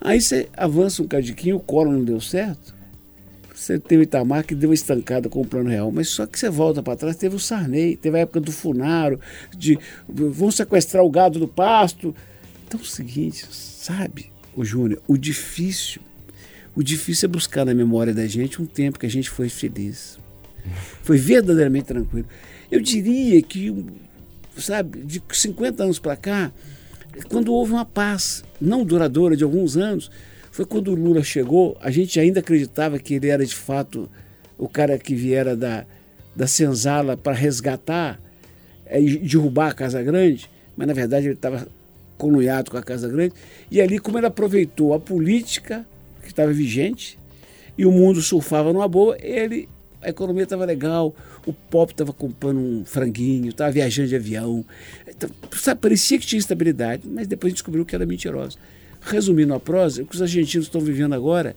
[0.00, 2.74] Aí você avança um cadiquinho, o colo não deu certo.
[3.54, 6.38] Você teve o Itamar que deu uma estancada com o plano real, mas só que
[6.38, 9.20] você volta para trás, teve o Sarney, teve a época do Funaro,
[9.54, 12.16] de vão sequestrar o gado do pasto.
[12.66, 16.00] Então é o seguinte, sabe, o Júnior, o difícil,
[16.74, 20.18] o difícil é buscar na memória da gente um tempo que a gente foi feliz.
[21.02, 22.26] Foi verdadeiramente tranquilo.
[22.70, 23.84] Eu diria que,
[24.56, 26.52] sabe, de 50 anos para cá,
[27.28, 30.10] quando houve uma paz não duradoura de alguns anos,
[30.50, 34.08] foi quando o Lula chegou, a gente ainda acreditava que ele era de fato
[34.56, 35.84] o cara que viera da,
[36.34, 38.20] da senzala para resgatar
[38.86, 41.66] é, e derrubar a Casa Grande, mas na verdade ele estava
[42.16, 43.34] conluiado com a Casa Grande.
[43.70, 45.86] E ali, como ele aproveitou a política
[46.22, 47.18] que estava vigente
[47.76, 49.68] e o mundo surfava numa boa, ele
[50.04, 51.14] a economia estava legal,
[51.46, 54.64] o pop estava comprando um franguinho, estava viajando de avião.
[55.08, 58.58] Então, sabe, parecia que tinha estabilidade, mas depois descobriu que era mentirosa.
[59.00, 61.56] Resumindo a prosa, o que os argentinos estão vivendo agora,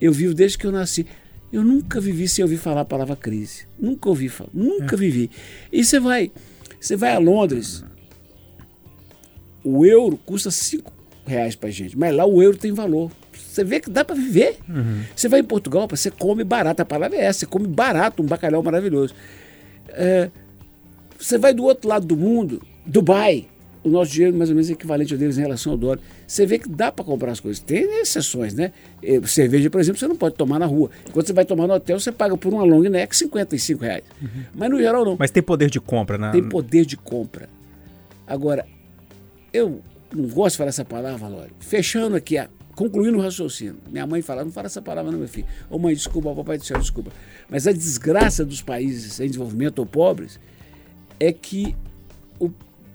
[0.00, 1.06] eu vivo desde que eu nasci.
[1.52, 3.66] Eu nunca vivi sem ouvir falar a palavra crise.
[3.78, 4.98] Nunca ouvi falar, nunca é.
[4.98, 5.30] vivi.
[5.70, 6.30] E você vai,
[6.80, 7.84] você vai a Londres,
[9.64, 10.92] o euro custa 5
[11.26, 13.10] reais para gente, mas lá o euro tem valor.
[13.38, 14.58] Você vê que dá para viver.
[14.68, 15.02] Uhum.
[15.14, 16.82] Você vai em Portugal, você come barato.
[16.82, 19.14] A palavra é essa: você come barato um bacalhau maravilhoso.
[19.88, 20.30] É,
[21.18, 23.46] você vai do outro lado do mundo, Dubai,
[23.84, 25.98] o nosso dinheiro mais ou menos é equivalente ao deles em relação ao dólar.
[26.26, 27.62] Você vê que dá para comprar as coisas.
[27.62, 28.72] Tem exceções, né?
[29.26, 30.90] Cerveja, por exemplo, você não pode tomar na rua.
[31.12, 34.04] Quando você vai tomar no hotel, você paga por uma long neck 55 reais.
[34.20, 34.28] Uhum.
[34.54, 35.16] Mas no geral não.
[35.18, 36.30] Mas tem poder de compra, né?
[36.30, 37.48] Tem poder de compra.
[38.26, 38.64] Agora,
[39.52, 39.82] eu
[40.14, 41.52] não gosto de falar essa palavra, Lório.
[41.58, 43.76] Fechando aqui a concluindo o raciocínio.
[43.90, 45.46] Minha mãe fala, não fala essa palavra não, meu filho.
[45.70, 47.10] Ô mãe, desculpa, papai do céu, desculpa.
[47.48, 50.40] Mas a desgraça dos países em desenvolvimento ou pobres
[51.20, 51.76] é que
[52.38, 52.50] o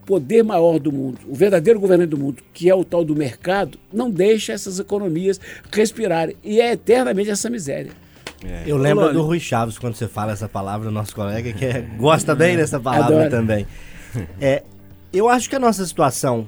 [0.06, 3.78] poder maior do mundo, o verdadeiro governante do mundo, que é o tal do mercado,
[3.92, 5.40] não deixa essas economias
[5.72, 6.36] respirarem.
[6.44, 7.92] E é eternamente essa miséria.
[8.44, 8.63] É.
[8.66, 11.82] Eu lembro Olá, do Rui Chaves quando você fala essa palavra, nosso colega, que é,
[11.98, 13.30] gosta bem dessa palavra Adoro.
[13.30, 13.68] também.
[14.40, 14.63] É,
[15.12, 16.48] eu acho que a nossa situação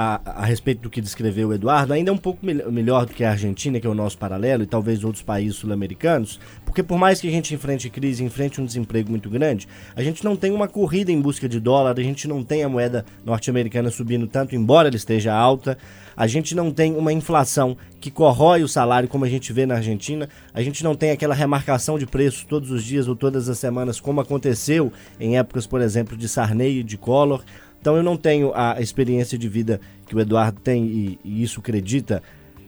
[0.00, 3.12] a, a respeito do que descreveu o Eduardo, ainda é um pouco mel- melhor do
[3.12, 6.96] que a Argentina, que é o nosso paralelo, e talvez outros países sul-americanos, porque por
[6.96, 10.52] mais que a gente enfrente crise, enfrente um desemprego muito grande, a gente não tem
[10.52, 14.54] uma corrida em busca de dólar, a gente não tem a moeda norte-americana subindo tanto,
[14.54, 15.76] embora ela esteja alta,
[16.16, 19.74] a gente não tem uma inflação que corrói o salário como a gente vê na
[19.74, 23.58] Argentina, a gente não tem aquela remarcação de preços todos os dias ou todas as
[23.58, 27.42] semanas, como aconteceu em épocas, por exemplo, de Sarney e de Collor.
[27.80, 31.60] Então eu não tenho a experiência de vida que o Eduardo tem e, e isso
[31.60, 32.22] acredita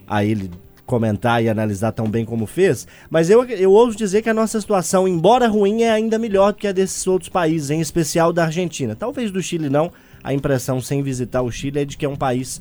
[0.07, 0.51] a ele
[0.91, 4.61] comentar e analisar tão bem como fez, mas eu, eu ouso dizer que a nossa
[4.61, 8.47] situação, embora ruim, é ainda melhor do que a desses outros países, em especial da
[8.47, 8.97] Argentina.
[8.97, 12.17] Talvez do Chile não, a impressão sem visitar o Chile é de que é um
[12.17, 12.61] país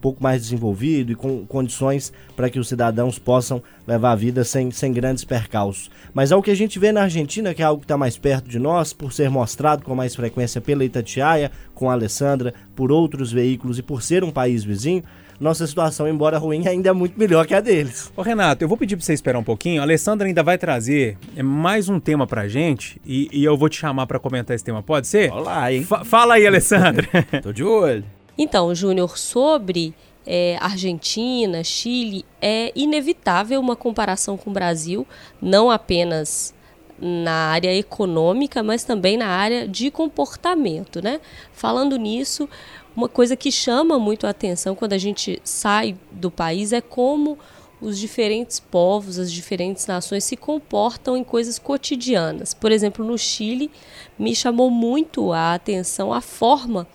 [0.00, 4.70] pouco mais desenvolvido e com condições para que os cidadãos possam levar a vida sem,
[4.70, 5.90] sem grandes percalços.
[6.14, 8.16] Mas é o que a gente vê na Argentina, que é algo que está mais
[8.16, 12.90] perto de nós, por ser mostrado com mais frequência pela Itatiaia, com a Alessandra, por
[12.90, 15.02] outros veículos e por ser um país vizinho,
[15.38, 18.12] nossa situação, embora ruim, ainda é muito melhor que a deles.
[18.14, 19.80] Ô Renato, eu vou pedir pra você esperar um pouquinho.
[19.80, 23.70] A Alessandra ainda vai trazer é, mais um tema pra gente e, e eu vou
[23.70, 25.32] te chamar pra comentar esse tema, pode ser?
[25.32, 25.82] Olá, hein?
[25.82, 27.08] Fa- fala aí, Alessandra.
[27.42, 28.04] Tô de olho.
[28.42, 29.94] Então, Júnior, sobre
[30.26, 35.06] é, Argentina, Chile, é inevitável uma comparação com o Brasil,
[35.42, 36.54] não apenas
[36.98, 41.20] na área econômica, mas também na área de comportamento, né?
[41.52, 42.48] Falando nisso,
[42.96, 47.38] uma coisa que chama muito a atenção quando a gente sai do país é como
[47.78, 52.54] os diferentes povos, as diferentes nações se comportam em coisas cotidianas.
[52.54, 53.70] Por exemplo, no Chile,
[54.18, 56.86] me chamou muito a atenção a forma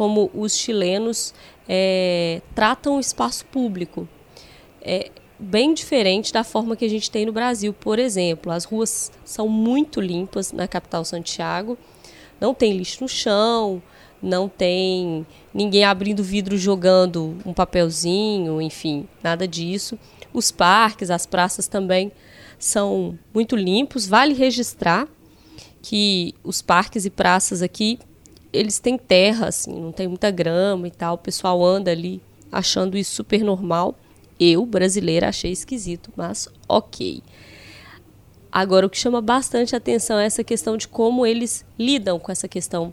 [0.00, 1.34] como os chilenos
[1.68, 4.08] é, tratam o espaço público.
[4.80, 7.74] É bem diferente da forma que a gente tem no Brasil.
[7.74, 11.76] Por exemplo, as ruas são muito limpas na capital Santiago,
[12.40, 13.82] não tem lixo no chão,
[14.22, 19.98] não tem ninguém abrindo vidro jogando um papelzinho, enfim, nada disso.
[20.32, 22.10] Os parques, as praças também
[22.58, 24.06] são muito limpos.
[24.06, 25.06] Vale registrar
[25.82, 27.98] que os parques e praças aqui
[28.52, 31.14] eles têm terra, assim, não tem muita grama e tal.
[31.14, 33.94] O pessoal anda ali achando isso super normal.
[34.38, 37.22] Eu, brasileira, achei esquisito, mas ok.
[38.50, 42.48] Agora, o que chama bastante atenção é essa questão de como eles lidam com essa
[42.48, 42.92] questão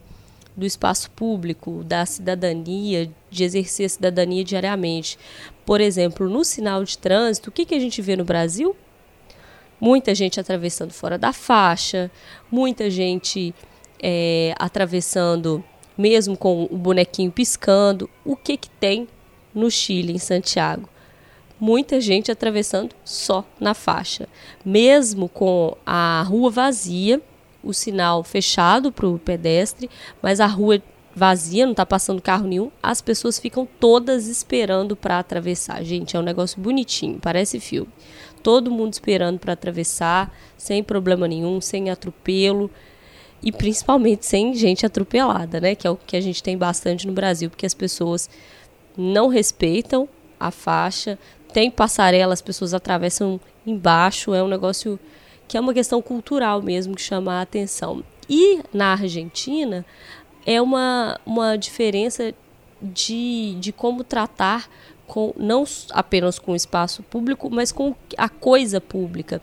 [0.56, 5.18] do espaço público, da cidadania, de exercer a cidadania diariamente.
[5.66, 8.76] Por exemplo, no sinal de trânsito, o que, que a gente vê no Brasil?
[9.80, 12.10] Muita gente atravessando fora da faixa,
[12.52, 13.54] muita gente
[14.02, 15.64] é, atravessando
[15.98, 18.10] mesmo com o bonequinho piscando.
[18.24, 19.08] O que, que tem
[19.54, 20.88] no Chile, em Santiago?
[21.60, 24.30] Muita gente atravessando só na faixa.
[24.64, 27.20] Mesmo com a rua vazia,
[27.64, 29.90] o sinal fechado para o pedestre,
[30.22, 30.82] mas a rua
[31.16, 35.84] vazia, não está passando carro nenhum, as pessoas ficam todas esperando para atravessar.
[35.84, 37.90] Gente, é um negócio bonitinho, parece filme.
[38.44, 42.70] Todo mundo esperando para atravessar, sem problema nenhum, sem atropelo
[43.42, 45.76] e principalmente sem gente atropelada, né?
[45.76, 48.30] Que é o que a gente tem bastante no Brasil, porque as pessoas
[48.98, 50.08] não respeitam
[50.40, 51.18] a faixa,
[51.54, 55.00] tem passarela, as pessoas atravessam embaixo, é um negócio
[55.48, 58.04] que é uma questão cultural mesmo que chama a atenção.
[58.30, 59.86] E na Argentina
[60.46, 62.34] é uma, uma diferença
[62.82, 64.70] de, de como tratar
[65.08, 69.42] com não apenas com o espaço público, mas com a coisa pública.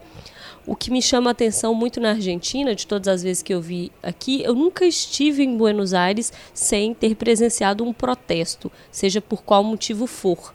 [0.66, 3.60] O que me chama a atenção muito na Argentina, de todas as vezes que eu
[3.60, 9.42] vi aqui, eu nunca estive em Buenos Aires sem ter presenciado um protesto, seja por
[9.42, 10.54] qual motivo for.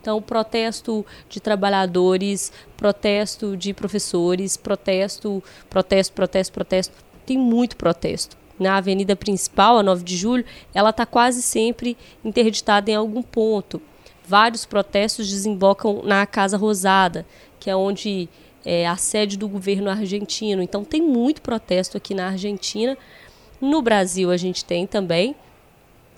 [0.00, 6.94] Então, protesto de trabalhadores, protesto de professores, protesto, protesto, protesto, protesto.
[7.24, 8.36] Tem muito protesto.
[8.58, 13.80] Na avenida principal, a 9 de julho, ela está quase sempre interditada em algum ponto.
[14.26, 17.24] Vários protestos desembocam na Casa Rosada,
[17.60, 18.28] que é onde
[18.66, 20.60] é a sede do governo argentino.
[20.60, 22.98] Então, tem muito protesto aqui na Argentina.
[23.60, 25.36] No Brasil, a gente tem também,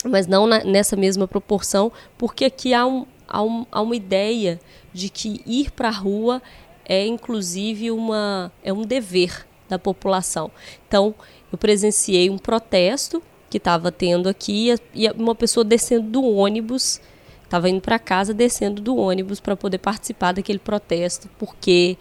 [0.02, 4.58] mas não na, nessa mesma proporção, porque aqui há um, há, um, há uma ideia
[4.94, 6.42] de que ir para a rua
[6.86, 10.50] é inclusive uma, é um dever da população.
[10.88, 11.14] Então,
[11.52, 16.98] eu presenciei um protesto que estava tendo aqui e uma pessoa descendo do ônibus,
[17.44, 21.98] estava indo para casa descendo do ônibus para poder participar daquele protesto, porque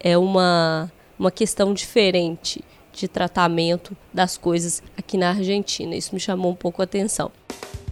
[0.00, 5.94] é uma, uma questão diferente de tratamento das coisas aqui na Argentina.
[5.94, 7.30] Isso me chamou um pouco a atenção.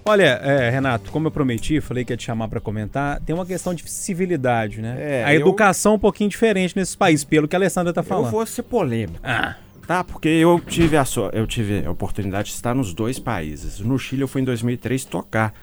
[0.04, 3.44] Olha, é, Renato, como eu prometi, falei que ia te chamar para comentar, tem uma
[3.44, 4.96] questão de civilidade, né?
[4.98, 8.02] É, a eu- educação é um pouquinho diferente nesses países, pelo que a Alessandra tá
[8.02, 8.24] falando.
[8.26, 9.18] Eu vou ser polêmico.
[9.22, 9.54] Ah,
[9.86, 11.30] Tá, porque eu tive a so...
[11.32, 13.80] eu tive a oportunidade de estar nos dois países.
[13.80, 15.54] No Chile eu fui em 2003 tocar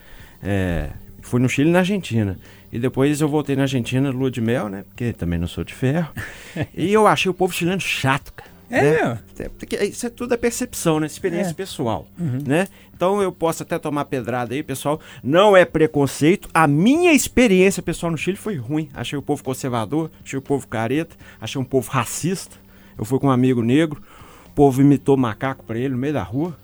[0.43, 0.89] É,
[1.21, 2.38] fui no Chile e na Argentina.
[2.76, 4.84] E depois eu voltei na Argentina, lua de mel, né?
[4.90, 6.12] Porque também não sou de ferro.
[6.76, 8.52] e eu achei o povo chileno chato, cara.
[8.70, 8.92] É né?
[8.92, 9.20] mesmo?
[9.40, 11.06] É, porque Isso é tudo é percepção, né?
[11.06, 11.54] Experiência É.
[11.54, 12.68] pessoal, né?
[12.94, 15.00] Então eu posso até tomar pedrada aí, pessoal.
[15.24, 16.50] Não é preconceito.
[16.54, 18.90] A minha experiência pessoal no Chile foi ruim.
[18.94, 22.58] Achei o povo conservador, achei o povo careta, achei um povo racista.
[22.98, 24.02] Eu fui com um amigo negro,
[24.48, 26.58] o povo imitou macaco pra ele no meio da rua.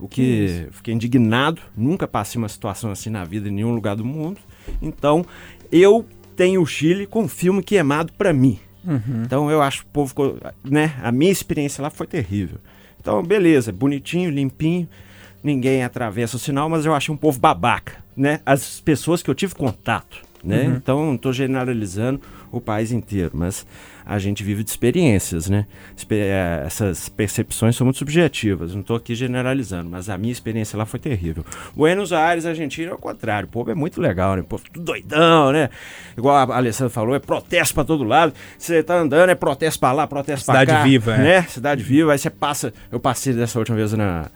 [0.00, 1.62] O que fiquei indignado.
[1.76, 4.40] Nunca passei uma situação assim na vida em nenhum lugar do mundo.
[4.80, 5.24] Então,
[5.70, 8.58] eu tenho o Chile com um filme queimado pra mim.
[9.24, 10.14] Então eu acho o povo,
[10.62, 10.94] né?
[11.02, 12.58] A minha experiência lá foi terrível.
[13.00, 14.88] Então, beleza, bonitinho, limpinho,
[15.42, 18.40] ninguém atravessa o sinal, mas eu achei um povo babaca, né?
[18.44, 20.64] As pessoas que eu tive contato, né?
[20.76, 22.20] Então, não tô generalizando
[22.52, 23.66] o país inteiro, mas
[24.06, 25.66] a gente vive de experiências, né?
[26.10, 30.84] Eh, Essas percepções são muito subjetivas, não tô aqui generalizando, mas a minha experiência lá
[30.84, 31.44] foi terrível.
[31.74, 34.42] Buenos Aires, Argentina, é o contrário, o povo é muito legal, né?
[34.42, 35.70] O povo tudo doidão, né?
[36.16, 38.32] Igual a Alessandra falou, é protesto pra todo lado.
[38.58, 40.82] Você tá andando, é protesto pra lá, protesto Cidade cá.
[40.82, 41.18] viva, é.
[41.18, 41.42] né?
[41.42, 42.72] Cidade viva, aí você passa.
[42.92, 44.30] Eu passei dessa última vez na.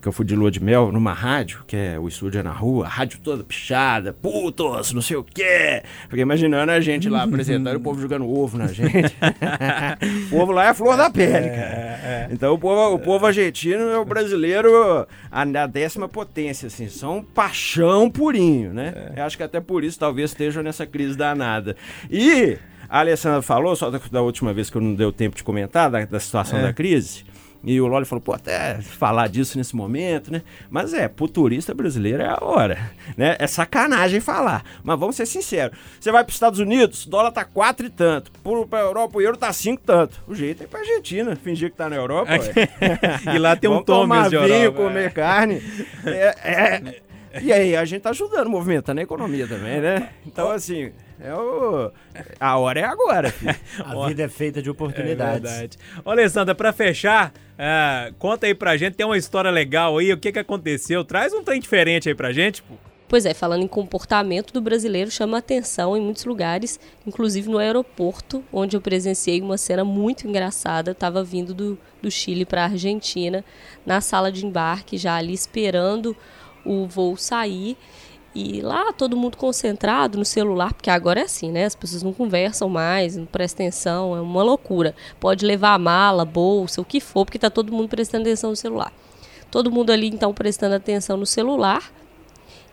[0.00, 2.52] Que eu fui de lua de mel numa rádio, que é o estúdio é na
[2.52, 5.82] rua, a rádio toda pichada, putos, não sei o quê.
[6.04, 9.16] Fiquei imaginando a gente lá apresentando, o povo jogando ovo na gente.
[10.26, 12.28] o povo lá é a flor da pele, cara.
[12.30, 17.22] Então o povo, o povo argentino é o brasileiro a, a décima potência, assim, são
[17.22, 19.12] paixão purinho, né?
[19.16, 21.76] Eu acho que até por isso talvez estejam nessa crise danada.
[22.10, 25.44] E a Alessandra falou, só da, da última vez que eu não deu tempo de
[25.44, 27.24] comentar, da, da situação da crise.
[27.66, 30.42] E o Loli falou, pô, até falar disso nesse momento, né?
[30.70, 33.34] Mas é, pro turista brasileiro é a hora, né?
[33.40, 34.64] É sacanagem falar.
[34.84, 35.76] Mas vamos ser sinceros.
[35.98, 38.30] Você vai pros Estados Unidos, dólar tá quatro e tanto.
[38.40, 40.22] Pro, pra Europa, o euro tá cinco e tanto.
[40.28, 43.34] O jeito é ir pra Argentina, fingir que tá na Europa, ué.
[43.34, 45.10] E lá tem um de vinho, Europa, comer é.
[45.10, 45.62] carne.
[46.06, 47.42] É, é.
[47.42, 50.10] E aí, a gente tá ajudando, movimentando a economia também, né?
[50.24, 51.90] Então, assim, é o...
[52.38, 53.54] a hora é agora, filho.
[53.84, 55.50] A vida é feita de É oportunidades.
[55.50, 55.78] verdade.
[56.04, 60.18] Ô, Alessandra, pra fechar, é, conta aí pra gente, tem uma história legal aí, o
[60.18, 61.04] que que aconteceu?
[61.04, 62.74] Traz um trem diferente aí pra gente, pô.
[63.08, 68.42] Pois é, falando em comportamento do brasileiro, chama atenção em muitos lugares, inclusive no aeroporto,
[68.52, 70.90] onde eu presenciei uma cena muito engraçada.
[70.90, 73.44] Eu estava vindo do, do Chile para a Argentina,
[73.86, 76.16] na sala de embarque, já ali esperando
[76.64, 77.76] o voo sair.
[78.38, 81.64] E lá todo mundo concentrado no celular, porque agora é assim, né?
[81.64, 84.94] As pessoas não conversam mais, não prestam atenção, é uma loucura.
[85.18, 88.56] Pode levar a mala, bolsa, o que for, porque tá todo mundo prestando atenção no
[88.56, 88.92] celular.
[89.50, 91.90] Todo mundo ali então prestando atenção no celular.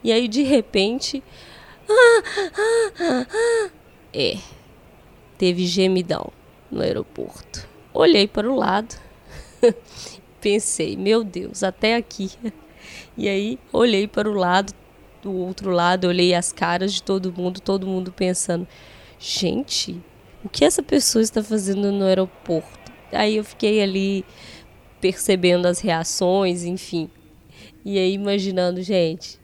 [0.03, 1.23] E aí, de repente.
[4.13, 4.37] É.
[5.37, 6.29] Teve gemidão
[6.69, 7.65] no aeroporto.
[7.93, 8.95] Olhei para o lado.
[10.41, 12.31] Pensei, meu Deus, até aqui.
[13.17, 14.73] E aí, olhei para o lado,
[15.23, 18.67] do outro lado, olhei as caras de todo mundo, todo mundo pensando:
[19.17, 19.99] gente,
[20.43, 22.91] o que essa pessoa está fazendo no aeroporto?
[23.11, 24.25] Aí eu fiquei ali
[24.99, 27.09] percebendo as reações, enfim.
[27.85, 29.39] E aí, imaginando, gente,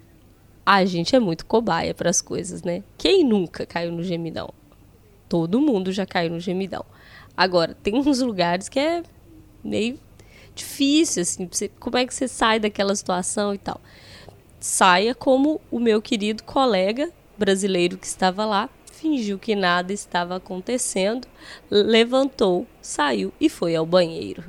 [0.65, 2.83] a gente é muito cobaia para as coisas, né?
[2.97, 4.49] Quem nunca caiu no gemidão?
[5.27, 6.85] Todo mundo já caiu no gemidão.
[7.35, 9.03] Agora, tem uns lugares que é
[9.63, 9.99] meio
[10.53, 13.79] difícil, assim, como é que você sai daquela situação e tal.
[14.59, 21.25] Saia como o meu querido colega brasileiro que estava lá, fingiu que nada estava acontecendo,
[21.71, 24.43] levantou, saiu e foi ao banheiro.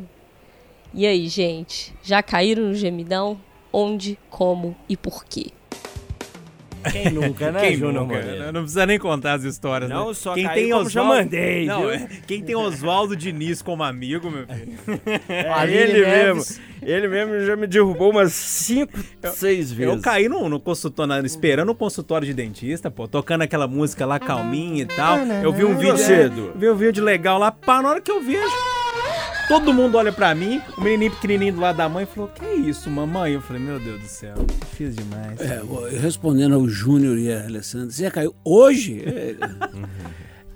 [0.93, 3.41] E aí, gente, já caíram no gemidão?
[3.73, 5.53] Onde, como e por quê?
[6.91, 8.15] Quem nunca, né, Quem Júnior nunca?
[8.15, 8.53] Moreira?
[8.53, 10.15] Não precisa nem contar as histórias, Não né?
[10.15, 11.91] só quem caiu, tem como já Oswaldo- mandei, Não, viu?
[11.91, 14.79] é, quem tem Oswaldo Diniz como amigo, meu filho.
[15.29, 16.59] É Aline ele Neves.
[16.59, 16.71] mesmo.
[16.83, 18.99] Ele mesmo já me derrubou umas cinco,
[19.35, 19.95] seis vezes.
[19.95, 24.19] Eu caí no, no consultório, esperando o consultório de dentista, pô, tocando aquela música lá
[24.19, 25.19] calminha e tal.
[25.43, 26.53] Eu vi um vídeo, é, Edu?
[26.57, 28.41] vi um vídeo legal lá, pá, na hora que eu vejo,
[29.51, 32.89] todo mundo olha pra mim, o menininho pequenininho do lado da mãe falou, que isso,
[32.89, 33.33] mamãe?
[33.33, 34.37] Eu falei, meu Deus do céu,
[34.77, 35.41] fiz demais.
[35.41, 35.61] É,
[35.99, 39.03] respondendo ao Júnior e a Alessandra, você já caiu hoje?
[39.05, 39.35] É.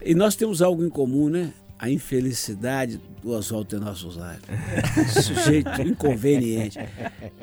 [0.00, 1.52] e nós temos algo em comum, né?
[1.76, 4.40] A infelicidade do Oswaldo Tenócio Rosário.
[5.20, 6.78] Sujeito inconveniente.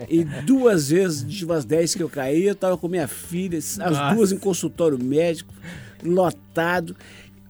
[0.07, 3.75] E duas vezes, de umas dez que eu caí, eu estava com minha filha, as
[3.77, 4.15] Nossa.
[4.15, 5.53] duas em consultório médico,
[6.01, 6.95] lotado.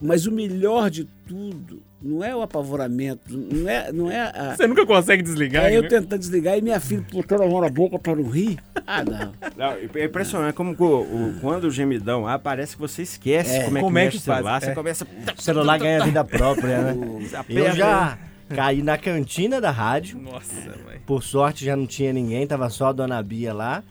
[0.02, 4.66] Mas o melhor de tudo não é o apavoramento, não é, não é a, Você
[4.68, 5.88] nunca consegue desligar, é eu né?
[5.88, 8.58] tentando desligar e minha filha botando a mão na boca para não rir.
[8.88, 9.34] Ah, não.
[9.56, 13.64] Não, é impressionante como o- o- quando o gemidão ah, parece que você esquece É.
[13.66, 14.44] como é Como que é que o celular.
[14.54, 14.64] faz?
[14.66, 14.74] Você É.
[14.76, 15.08] começa...
[15.38, 16.96] O celular ganha vida própria, né?
[17.48, 18.18] Eu já
[18.50, 20.18] caí na cantina da rádio.
[20.20, 21.02] Nossa, velho.
[21.06, 23.84] Por sorte já não tinha ninguém, tava só a dona Bia lá.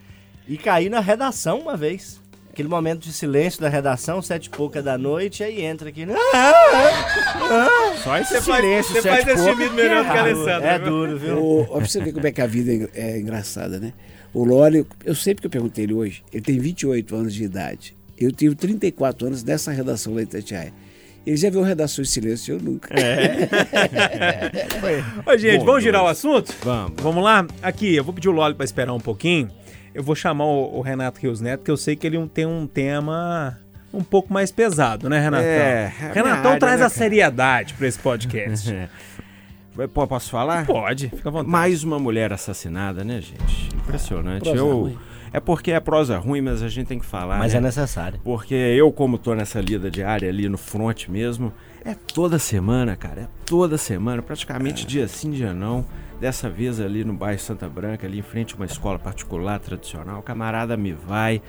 [0.48, 2.19] E caí na redação uma vez.
[2.52, 6.04] Aquele momento de silêncio da redação, sete e pouca da noite, aí entra aqui.
[8.02, 10.68] Só esse Você faz, silêncio, você faz sete esse melhor do que a Alessandra.
[10.68, 10.88] É viu?
[10.88, 11.38] duro, viu?
[11.38, 13.92] O, ó, pra você ver como é que a vida é engra- é engraçada, né?
[14.34, 17.96] O Lore, eu sempre que eu perguntei ele hoje, ele tem 28 anos de idade.
[18.18, 20.72] Eu tive 34 anos dessa redação lá em Itatiaia.
[21.26, 22.94] Ele já viu redação em silêncio, eu nunca.
[25.26, 26.54] Ô, gente, vamos girar o assunto?
[26.62, 26.92] Vamos.
[27.02, 27.46] Vamos lá?
[27.62, 29.50] Aqui, eu vou pedir o Loli pra esperar um pouquinho.
[29.94, 32.66] Eu vou chamar o, o Renato Rios Neto, que eu sei que ele tem um
[32.66, 33.58] tema
[33.92, 35.46] um pouco mais pesado, né, Renatão?
[35.46, 38.72] É, minha Renatão área, traz né, a seriedade pra esse podcast.
[39.94, 40.66] Pô, Posso falar?
[40.66, 41.50] Pode, fica à vontade.
[41.50, 43.68] Mais uma mulher assassinada, né, gente?
[43.74, 44.48] Impressionante.
[44.48, 44.82] eu...
[44.82, 44.98] ruim.
[45.32, 47.38] É porque é prosa ruim, mas a gente tem que falar.
[47.38, 47.58] Mas né?
[47.58, 48.20] é necessário.
[48.24, 51.52] Porque eu, como tô nessa lida diária ali no front mesmo,
[51.84, 53.22] é toda semana, cara.
[53.22, 55.84] É toda semana, praticamente dia sim, dia não.
[56.20, 60.20] Dessa vez ali no bairro Santa Branca, ali em frente a uma escola particular tradicional,
[60.20, 61.40] o camarada me vai,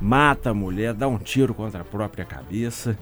[0.00, 2.96] mata a mulher, dá um tiro contra a própria cabeça.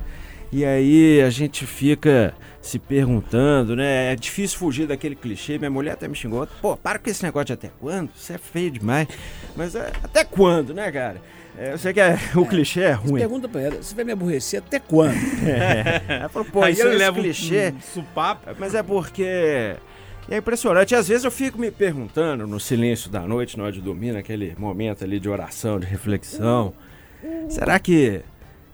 [0.51, 4.13] E aí a gente fica se perguntando, né?
[4.13, 5.57] É difícil fugir daquele clichê.
[5.59, 6.47] Minha mulher até me xingou.
[6.61, 8.11] Pô, para com esse negócio de até quando?
[8.15, 9.09] Isso é feio demais.
[9.57, 11.23] Mas é, até quando, né, cara?
[11.57, 13.21] É, eu sei que é- o clichê é ruim.
[13.21, 15.15] Pergunta pra ela, você vai me aborrecer até quando?
[16.09, 17.73] Ela falou, pô, Aí isso ele é leva um- clichê.
[17.77, 18.51] um supapo.
[18.59, 19.77] Mas é porque
[20.31, 20.95] é impressionante.
[20.95, 24.55] Às vezes eu fico me perguntando no silêncio da noite, na hora de dormir, naquele
[24.59, 26.73] momento ali de oração, de reflexão.
[27.49, 28.23] Será que.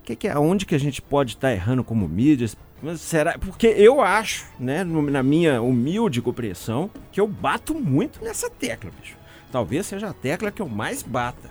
[0.03, 2.55] que, que é onde que a gente pode estar errando como mídias?
[2.81, 3.37] Mas será?
[3.37, 9.17] Porque eu acho, né, na minha humilde compreensão, que eu bato muito nessa tecla, bicho.
[9.51, 11.49] Talvez seja a tecla que eu mais bata.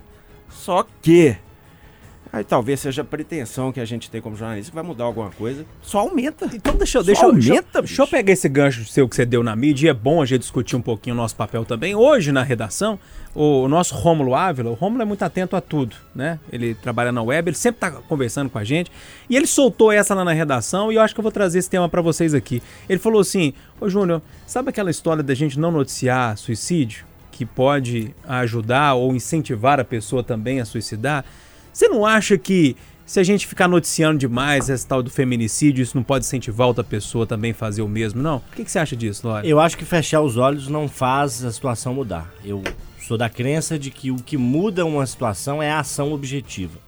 [0.48, 1.36] Só que.
[2.30, 5.30] Aí talvez seja a pretensão que a gente tem como jornalista que vai mudar alguma
[5.30, 5.64] coisa.
[5.80, 6.44] Só aumenta.
[6.52, 9.16] Então deixa, eu- Só deixa, eu- deixa, aumenta, deixa eu pegar esse gancho seu que
[9.16, 11.64] você deu na mídia e é bom a gente discutir um pouquinho o nosso papel
[11.64, 11.94] também.
[11.94, 12.98] Hoje na redação,
[13.34, 16.38] o nosso Rômulo Ávila, o Rômulo é muito atento a tudo, né?
[16.52, 18.90] Ele trabalha na web, ele sempre tá conversando com a gente
[19.30, 21.70] e ele soltou essa lá na redação e eu acho que eu vou trazer esse
[21.70, 22.62] tema para vocês aqui.
[22.88, 27.06] Ele falou assim: Ô Júnior, sabe aquela história da gente não noticiar suicídio?
[27.32, 31.24] Que pode ajudar ou incentivar a pessoa também a suicidar?
[31.72, 32.76] Você não acha que
[33.08, 36.84] se a gente ficar noticiando demais esse tal do feminicídio, isso não pode incentivar outra
[36.84, 38.36] pessoa também a fazer o mesmo, não?
[38.36, 39.48] O que, que você acha disso, Lore?
[39.48, 42.30] Eu acho que fechar os olhos não faz a situação mudar.
[42.44, 42.62] Eu
[43.00, 46.78] sou da crença de que o que muda uma situação é a ação objetiva.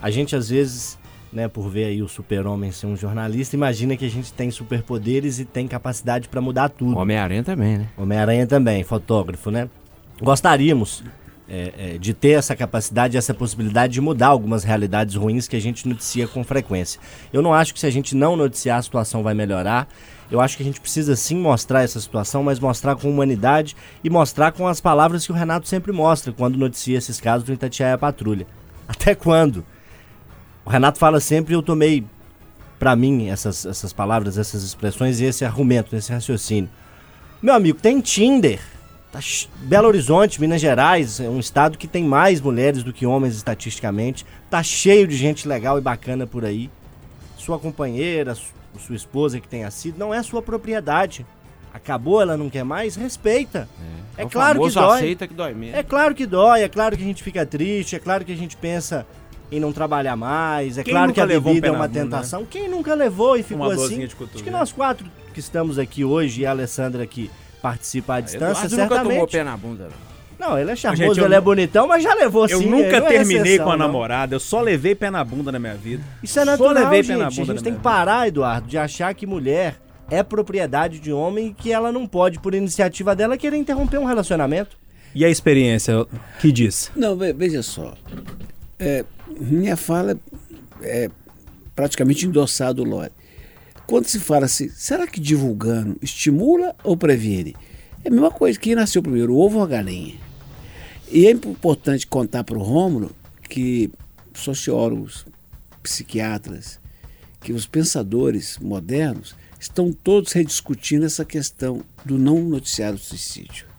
[0.00, 0.98] A gente às vezes,
[1.30, 5.38] né, por ver aí o super-homem ser um jornalista, imagina que a gente tem superpoderes
[5.38, 6.96] e tem capacidade para mudar tudo.
[6.96, 7.88] Homem-Aranha também, né?
[7.98, 9.68] Homem-Aranha também, fotógrafo, né?
[10.22, 11.04] Gostaríamos
[11.48, 15.60] é, é, de ter essa capacidade, essa possibilidade de mudar algumas realidades ruins que a
[15.60, 17.00] gente noticia com frequência.
[17.32, 19.88] Eu não acho que se a gente não noticiar a situação vai melhorar.
[20.30, 24.08] Eu acho que a gente precisa sim mostrar essa situação, mas mostrar com humanidade e
[24.08, 27.98] mostrar com as palavras que o Renato sempre mostra quando noticia esses casos do Itatiaia
[27.98, 28.46] Patrulha.
[28.88, 29.64] Até quando?
[30.64, 32.04] O Renato fala sempre eu tomei
[32.78, 36.70] para mim essas, essas palavras, essas expressões e esse argumento, esse raciocínio.
[37.40, 38.60] Meu amigo, tem Tinder.
[39.14, 39.20] Tá
[39.60, 44.26] Belo Horizonte, Minas Gerais, é um estado que tem mais mulheres do que homens estatisticamente.
[44.50, 46.68] Tá cheio de gente legal e bacana por aí.
[47.38, 48.52] Sua companheira, su-
[48.84, 51.24] sua esposa que tenha sido, não é sua propriedade.
[51.72, 52.96] Acabou, ela não quer mais?
[52.96, 53.68] Respeita.
[54.18, 54.96] É, o claro que dói.
[54.98, 55.76] aceita que dói mesmo.
[55.76, 58.36] É claro que dói, é claro que a gente fica triste, é claro que a
[58.36, 59.06] gente pensa
[59.52, 62.00] em não trabalhar mais, é Quem claro que a um bebida pé é uma bunda,
[62.00, 62.44] tentação.
[62.44, 64.02] Quem nunca levou e ficou assim?
[64.02, 67.30] Acho que nós quatro que estamos aqui hoje e a Alessandra que
[67.68, 69.32] participa à distância, Eduardo nunca tomou certamente.
[69.32, 69.84] pé na bunda,
[70.38, 70.48] não.
[70.50, 72.66] Não, ele é charmoso, Gente, eu ele é bonitão, mas já levou Eu sim.
[72.68, 73.86] nunca é terminei exceção, com a não.
[73.86, 76.02] namorada, eu só levei pé na bunda na minha vida.
[76.22, 77.18] Isso é Só natural, levei pé gente.
[77.18, 79.76] na a bunda gente na tem que parar, Eduardo, de achar que mulher
[80.10, 84.04] é propriedade de homem e que ela não pode, por iniciativa dela, querer interromper um
[84.04, 84.76] relacionamento.
[85.14, 86.04] E a experiência,
[86.40, 86.90] que diz?
[86.94, 87.94] Não, ve- veja só.
[88.78, 89.04] É,
[89.40, 90.18] minha fala
[90.82, 91.08] é
[91.74, 93.12] praticamente endossado o Lore.
[93.86, 97.54] Quando se fala assim, será que divulgando estimula ou previne?
[98.04, 100.16] É a mesma coisa, quem nasceu primeiro, o ovo ou a galinha?
[101.10, 103.14] E é importante contar para o Rômulo
[103.48, 103.90] que
[104.32, 105.26] sociólogos,
[105.82, 106.80] psiquiatras,
[107.40, 113.74] que os pensadores modernos estão todos rediscutindo essa questão do não noticiar o suicídio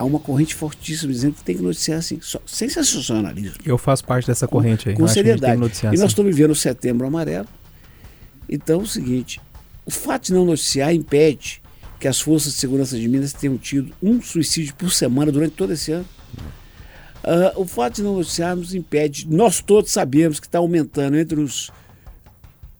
[0.00, 4.02] há uma corrente fortíssima dizendo que tem que noticiar assim, só, sem sensacionalismo, Eu faço
[4.02, 4.94] parte dessa corrente aí.
[4.94, 5.52] com seriedade.
[5.52, 6.06] E nós assim.
[6.06, 7.46] estamos vivendo o setembro amarelo.
[8.50, 9.40] Então é o seguinte,
[9.86, 11.62] o fato de não noticiar impede
[12.00, 15.72] que as forças de segurança de Minas tenham tido um suicídio por semana durante todo
[15.72, 16.06] esse ano.
[17.22, 21.70] Ah, o fato de não noticiarmos impede, nós todos sabemos que está aumentando entre os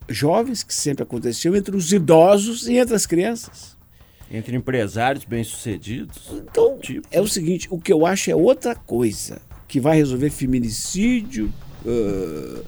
[0.08, 3.76] jovens, que sempre aconteceu, entre os idosos e entre as crianças.
[4.30, 6.16] Entre empresários bem-sucedidos.
[6.32, 6.78] Então,
[7.10, 11.52] é o seguinte, o que eu acho é outra coisa que vai resolver feminicídio,
[11.86, 12.62] ah,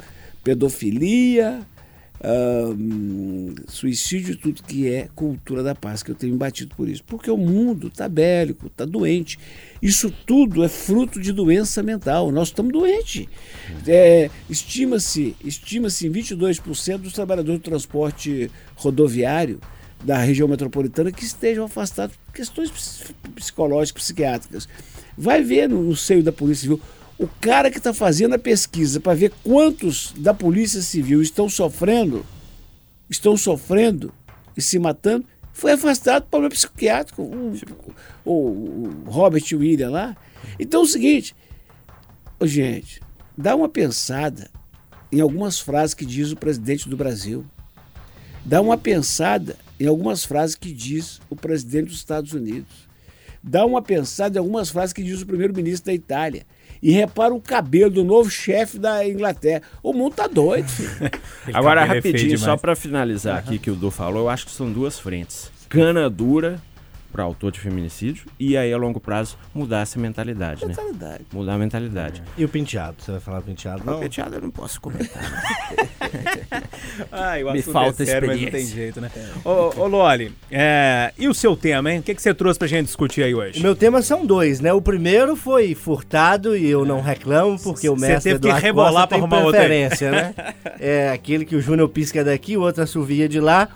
[0.45, 1.67] pedofilia,
[3.69, 7.03] suicídio, tudo que é cultura da paz, que eu tenho batido por isso.
[7.05, 9.39] Porque o mundo está bélico, está doente.
[9.81, 12.31] Isso tudo é fruto de doença mental.
[12.31, 13.27] Nós estamos doentes.
[13.87, 19.61] É, estima-se estima-se em 22% dos trabalhadores do transporte rodoviário
[20.05, 23.05] da região metropolitana que estejam afastados por questões ps-
[23.37, 24.69] psicológicas, psiquiátricas.
[25.17, 26.81] Vai ver no, no seio da Polícia Civil.
[27.23, 32.27] O cara que está fazendo a pesquisa para ver quantos da Polícia Civil estão sofrendo,
[33.09, 34.13] estão sofrendo
[34.57, 37.23] e se matando, foi afastado por problema psiquiátrico.
[37.23, 37.55] O,
[38.25, 40.17] o- o Robert William lá.
[40.59, 41.33] Então é o seguinte,
[42.43, 43.01] gente,
[43.39, 44.51] dá uma pensada
[45.13, 47.45] em algumas frases que diz o presidente do Brasil.
[48.45, 52.89] Dá uma pensada em algumas frases que diz o presidente dos Estados Unidos.
[53.41, 56.45] Dá uma pensada em algumas frases que diz o primeiro-ministro da Itália.
[56.83, 59.63] E repara o cabelo do novo chefe da Inglaterra.
[59.83, 61.11] O mundo tá doido, filho.
[61.53, 64.53] Agora, é feio rapidinho, só pra finalizar aqui que o Du falou, eu acho que
[64.53, 65.51] são duas frentes.
[65.69, 66.61] Cana dura
[67.13, 70.69] para autor de feminicídio e aí a longo prazo mudar essa mentalidade, né?
[70.69, 71.25] Mentalidade.
[71.33, 72.23] Mudar a mentalidade.
[72.37, 72.97] E o penteado?
[72.99, 73.83] Você vai falar penteado?
[73.85, 74.01] Não, Não.
[74.01, 75.23] penteado eu não posso comentar.
[77.11, 78.75] Ai, o Me assunto falta é sério, mas não tem experiência.
[78.75, 79.11] jeito, né?
[79.45, 82.01] Ô, ô Loli, é, e o seu tema, hein?
[82.01, 83.61] O que, que você trouxe pra gente discutir aí hoje?
[83.61, 84.73] O meu tema são dois, né?
[84.73, 89.07] O primeiro foi furtado e eu não reclamo porque o mestre teve que rebolar Costa
[89.09, 90.35] pra tem arrumar preferência, né?
[90.81, 93.69] É aquele que o Júnior pisca daqui, o outro assovia de lá.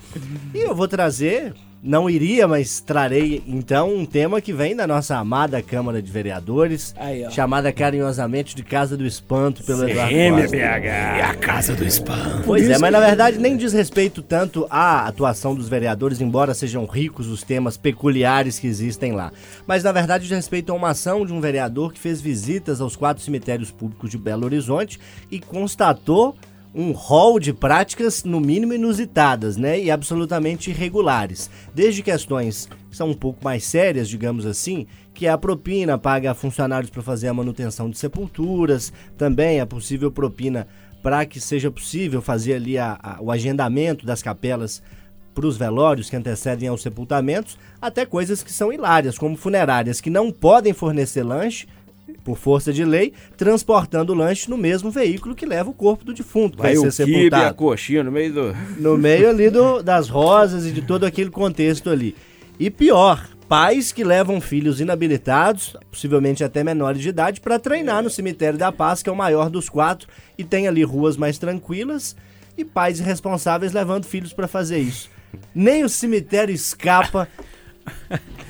[0.53, 1.53] E eu vou trazer,
[1.87, 6.93] não iria, mas trarei então um tema que vem da nossa amada Câmara de Vereadores,
[6.97, 10.55] Aí, chamada carinhosamente de Casa do Espanto pelo Eduardo Costa.
[10.57, 11.29] MBH.
[11.29, 12.43] a casa do spam.
[12.45, 16.85] Pois é, mas na verdade nem diz respeito tanto à atuação dos vereadores, embora sejam
[16.85, 19.31] ricos os temas peculiares que existem lá.
[19.65, 22.97] Mas na verdade diz respeito a uma ação de um vereador que fez visitas aos
[22.97, 24.99] quatro cemitérios públicos de Belo Horizonte
[25.31, 26.35] e constatou
[26.73, 29.79] um rol de práticas, no mínimo inusitadas, né?
[29.79, 31.49] E absolutamente irregulares.
[31.73, 36.31] Desde questões que são um pouco mais sérias, digamos assim, que é a propina paga
[36.31, 40.67] a funcionários para fazer a manutenção de sepulturas, também a possível propina
[41.01, 44.83] para que seja possível fazer ali a- a- o agendamento das capelas
[45.33, 50.09] para os velórios que antecedem aos sepultamentos, até coisas que são hilárias, como funerárias que
[50.09, 51.67] não podem fornecer lanche,
[52.27, 56.13] por força de lei, transportando o lanche no mesmo veículo que leva o corpo do
[56.13, 58.55] defunto, vai, Vai o ser kibe, a sepultado coxinha no meio do...
[58.77, 62.13] no meio ali do- das rosas e de todo aquele contexto ali.
[62.59, 68.09] E pior, pais que levam filhos inabilitados, possivelmente até menores de idade, para treinar no
[68.09, 72.13] cemitério da Paz, que é o maior dos quatro, e tem ali ruas mais tranquilas,
[72.57, 75.09] e pais irresponsáveis levando filhos para fazer isso.
[75.55, 77.25] Nem o cemitério escapa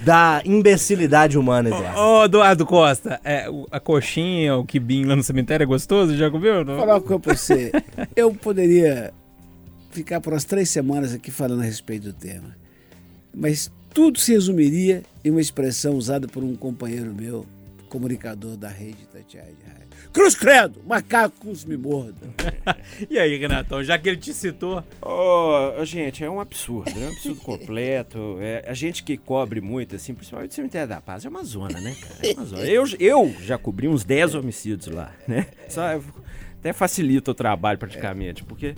[0.04, 2.00] da imbecilidade humana, Eduardo.
[2.00, 6.16] Ô, Eduardo Costa, é, a coxinha, o quibinho lá no cemitério é gostoso?
[6.16, 6.64] Já comeu?
[6.64, 6.78] Não?
[6.78, 7.72] Falar pra você.
[8.16, 9.14] Eu poderia
[9.92, 12.56] ficar por umas três semanas aqui falando a respeito do tema.
[13.34, 17.46] Mas tudo se resumiria em uma expressão usada por um companheiro meu,
[17.90, 19.87] comunicador da rede Tatiaia de Rádio.
[20.18, 22.34] Cruz Credo, macacos me mordam.
[23.08, 27.06] E aí, Renatão, já que ele te citou, Ô, ô, gente, é um absurdo, é
[27.06, 28.38] um absurdo completo.
[28.42, 31.80] É, a gente que cobre muito, assim, principalmente o Cemitério da Paz, é uma zona,
[31.80, 32.16] né, cara?
[32.24, 32.64] É uma zona.
[32.64, 35.46] Eu, eu já cobri uns 10 homicídios lá, né?
[35.70, 35.84] Só,
[36.60, 38.74] até facilita o trabalho praticamente, porque.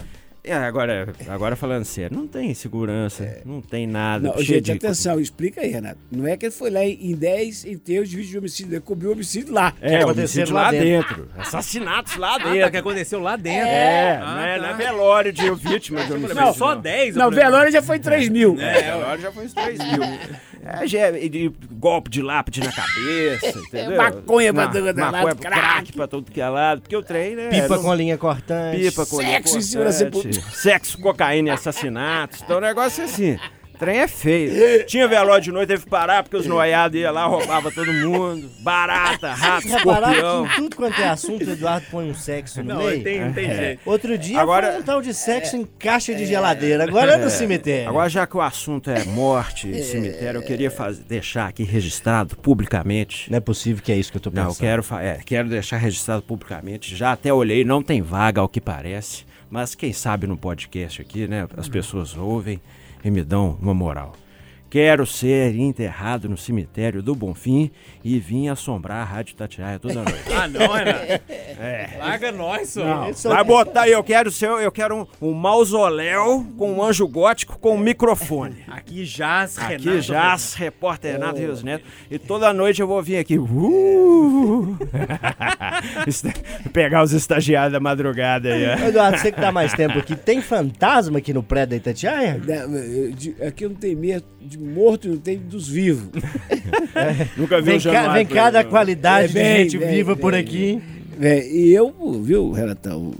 [0.49, 4.29] É, agora, agora falando sério, não tem segurança, não tem nada.
[4.29, 5.99] Não, gente, de- atenção, explica aí, Renato.
[6.11, 9.11] Não é que ele foi lá em 10 enterros de vídeo de homicídio, ele cobriu
[9.11, 9.73] o homicídio lá.
[9.79, 11.29] É, aconteceram homicídio lá lá dentro.
[11.37, 12.71] Assassinatos lá ah, tá, dentro.
[12.71, 13.67] que aconteceu lá dentro.
[13.67, 14.61] É, Ah, não é, tá.
[14.61, 16.35] não é velório de vítima de homicídio.
[16.41, 17.15] Não, só 10.
[17.15, 18.59] eu Não, velório já foi 3 mil.
[18.59, 20.01] É, agora já foi uns 3 mil.
[20.81, 23.97] É, já é- e de golpe de lápide na cabeça, entendeu?
[23.97, 25.59] maconha pra todo lado, maconha, crack.
[25.61, 26.81] crack pra todo que é lado.
[26.81, 27.49] Porque o trem, né?
[27.49, 28.77] Pipa não- com linha cortante.
[28.77, 30.41] Pipa com Sexo em cima da cortante.
[30.55, 32.41] Sexo, cocaína e assassinatos.
[32.41, 33.39] Então o negócio é assim.
[33.79, 34.85] O trem é feio.
[34.85, 38.49] Tinha velório de noite, teve que parar porque os noiados iam lá, roubava todo mundo.
[38.59, 40.47] Barata, rato, Repararam escorpião.
[40.47, 43.01] que em tudo quanto é assunto, o Eduardo põe um sexo no Não, meio?
[43.01, 43.79] tem, não tem jeito.
[43.85, 47.29] Outro dia Agora- foi um tal de sexo em caixa de geladeira, agora é no
[47.29, 47.87] cemitério.
[47.87, 52.35] Agora, já que o assunto é morte e cemitério, eu queria faz- deixar aqui registrado
[52.35, 54.55] publicamente Não é possível que é isso que eu tô Não, pensando.
[54.57, 56.93] eu quero, fa- é, quero deixar registrado publicamente.
[56.97, 59.23] Já até olhei, não tem vaga ao que parece.
[59.49, 61.47] Mas quem sabe no podcast aqui, né?
[61.57, 62.59] As pessoas ouvem
[63.03, 64.13] e me dão uma moral.
[64.69, 67.71] Quero ser enterrado no cemitério do Bonfim
[68.03, 70.13] e vim assombrar a Rádio Tatiaia toda noite.
[70.33, 71.23] Ah, não, Renato.
[71.61, 71.97] É.
[71.99, 72.85] Larga nós, só.
[72.85, 77.05] Não, vai botar aí, eu quero ser, eu quero um, um mausoléu com um anjo
[77.05, 78.63] gótico com um microfone.
[78.69, 79.89] Aqui jaz, Renato.
[79.89, 81.83] Aqui jaz, repórter Renato Rios Neto.
[82.09, 83.37] E toda noite eu vou vir aqui.
[83.37, 84.77] uh,
[86.71, 88.87] Pegar os estagiários da madrugada aí, ó.
[88.87, 92.39] Eduardo, você que tá mais tempo aqui, tem fantasma aqui no prédio da Itatiaia?
[92.39, 96.09] De- Aqui não tem medo de morto, não tem dos vivos.
[97.37, 98.69] Nunca vi Vem um Januário vem por cá aí, da não.
[98.69, 100.41] qualidade É, de gente vem, viva por vem.
[100.41, 100.81] aqui.
[101.21, 101.93] É, e eu,
[102.23, 103.13] viu, Renatão,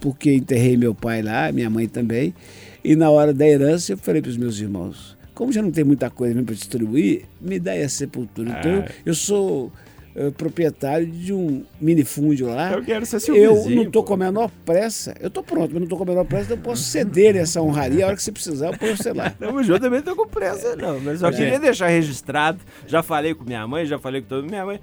[0.00, 2.34] porque enterrei meu pai lá, minha mãe também,
[2.82, 5.84] e na hora da herança eu falei para os meus irmãos, como já não tem
[5.84, 8.56] muita coisa para distribuir, me dá aí a sepultura.
[8.58, 9.72] Então eu, eu sou
[10.16, 12.72] eh, proprietário de um minifúndio lá.
[12.72, 14.08] Eu quero ser seu Eu vizinho, não tô pô.
[14.08, 15.14] com a menor pressa.
[15.20, 18.04] Eu tô pronto, mas não tô com a menor pressa, eu posso ceder essa honraria.
[18.04, 19.30] A hora que você precisar, eu ponho, sei lá.
[19.38, 21.00] Tamo junto, também tô com pressa, não.
[21.00, 22.60] Mas só queria deixar registrado.
[22.86, 24.80] Já falei com minha mãe, já falei com todo Minha mãe,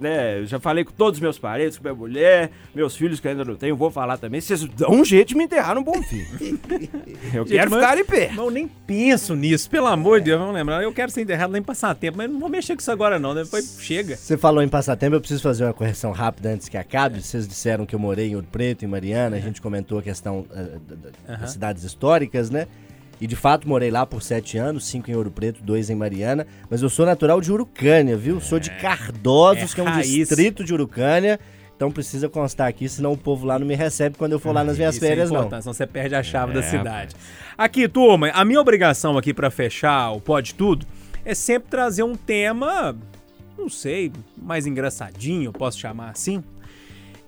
[0.00, 0.44] né?
[0.46, 3.54] Já falei com todos os meus parentes, com minha mulher, meus filhos que ainda não
[3.56, 4.40] tenho, vou falar também.
[4.40, 6.24] Vocês dão um jeito de me enterrar num bom fim.
[7.32, 8.30] Eu Gente, quero mas- ficar em pé.
[8.36, 10.82] Eu nem penso nisso, pelo amor de Deus, vamos lembrar.
[10.82, 13.34] Eu quero ser enterrado nem passar tempo, mas não vou mexer com isso agora, não.
[13.34, 14.16] Depois chega.
[14.16, 17.22] Você falou em passatempo, eu preciso fazer uma correção rápida antes que acabe.
[17.22, 20.46] Vocês disseram que eu morei em Ouro Preto, em Mariana, a gente comentou a questão
[20.54, 20.96] eh, da-
[21.34, 22.66] da- das cidades históricas, né?
[23.20, 26.46] E de fato morei lá por sete anos, cinco em Ouro Preto, dois em Mariana.
[26.70, 28.40] Mas eu sou natural de Urucânia, viu?
[28.40, 30.08] Sou de Cardosos, É que é um raiz.
[30.08, 31.38] distrito de Urucânia.
[31.76, 34.62] Então precisa constar aqui, senão o povo lá não me recebe quando eu for lá
[34.62, 35.38] nas minhas Isso é férias, não.
[35.40, 37.16] importante, senão você perde a chave da É, cidade.
[37.56, 40.86] Aqui, turma, a minha obrigação aqui pra fechar o Pode Tudo
[41.24, 42.94] é sempre trazer um tema,
[43.58, 46.42] não sei, mais engraçadinho, posso chamar assim.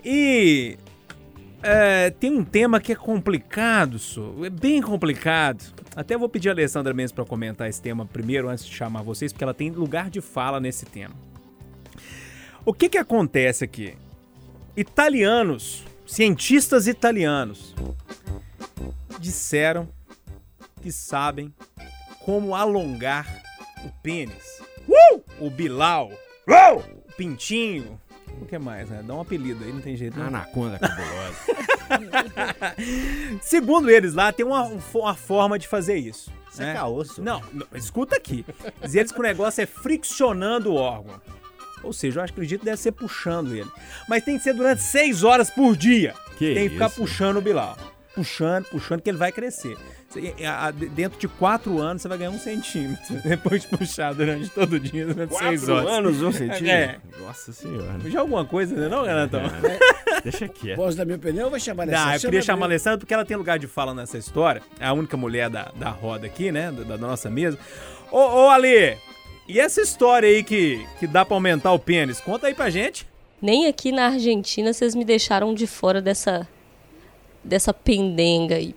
[0.04, 0.76] E
[1.62, 5.64] é, tem um tema que é complicado, so, é bem complicado.
[5.94, 9.32] Até vou pedir a Alessandra mesmo para comentar esse tema primeiro, antes de chamar vocês,
[9.32, 11.14] porque ela tem lugar de fala nesse tema.
[12.64, 13.94] O que que acontece aqui?
[14.76, 17.74] Italianos, cientistas italianos,
[19.18, 19.88] disseram
[20.80, 21.52] que sabem
[22.24, 23.42] como alongar
[23.84, 24.60] o pênis.
[24.88, 25.22] Uh!
[25.40, 26.10] O Bilal.
[26.48, 26.78] Uh!
[26.78, 28.00] O Pintinho.
[28.40, 29.02] O que mais, né?
[29.04, 30.18] Dá um apelido aí, não tem jeito.
[30.18, 30.26] Não.
[30.26, 31.36] Anaconda cabulosa.
[33.42, 34.64] Segundo eles lá, tem uma,
[34.94, 36.30] uma forma de fazer isso.
[36.50, 36.70] Isso né?
[36.70, 37.22] é caosso.
[37.22, 38.44] Não, não, escuta aqui.
[38.82, 41.20] Diz eles que o negócio é friccionando o órgão.
[41.82, 43.70] Ou seja, eu acredito que deve ser puxando ele.
[44.08, 46.14] Mas tem que ser durante seis horas por dia.
[46.38, 46.96] Que tem que ficar isso?
[46.96, 47.76] puxando o Bilal.
[48.14, 49.76] Puxando, puxando, que ele vai crescer.
[50.08, 53.16] Você- a- a- Dentro de quatro anos, você vai ganhar um centímetro.
[53.24, 55.90] Depois de puxar durante todo o dia, durante seis Quatro horas.
[55.98, 56.68] anos, um centímetro?
[56.68, 56.98] É.
[57.20, 57.98] Nossa senhora.
[58.10, 59.40] Já alguma coisa, né, não, Renatão?
[60.22, 60.76] Deixa quieto.
[60.76, 62.26] Posso dar minha opinião ou vai chamar Não, essa?
[62.26, 64.60] eu queria chamar a Alessandra porque ela tem lugar de fala nessa história.
[64.78, 66.70] É a única mulher da, da roda aqui, né?
[66.70, 67.58] Da, da nossa mesa.
[68.10, 68.98] Ô, ô Ale,
[69.48, 72.20] e essa história aí que, que dá pra aumentar o pênis?
[72.20, 73.06] Conta aí pra gente.
[73.40, 76.46] Nem aqui na Argentina vocês me deixaram de fora dessa
[77.44, 78.74] dessa pendenga aí.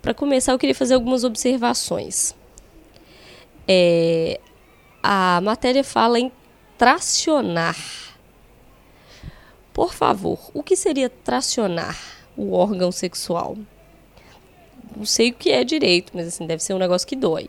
[0.00, 2.34] Para começar, eu queria fazer algumas observações.
[3.66, 4.40] É,
[5.02, 6.32] a matéria fala em
[6.76, 7.76] tracionar.
[9.72, 11.96] Por favor, o que seria tracionar
[12.36, 13.56] o órgão sexual?
[14.96, 17.48] Não sei o que é direito, mas assim, deve ser um negócio que dói.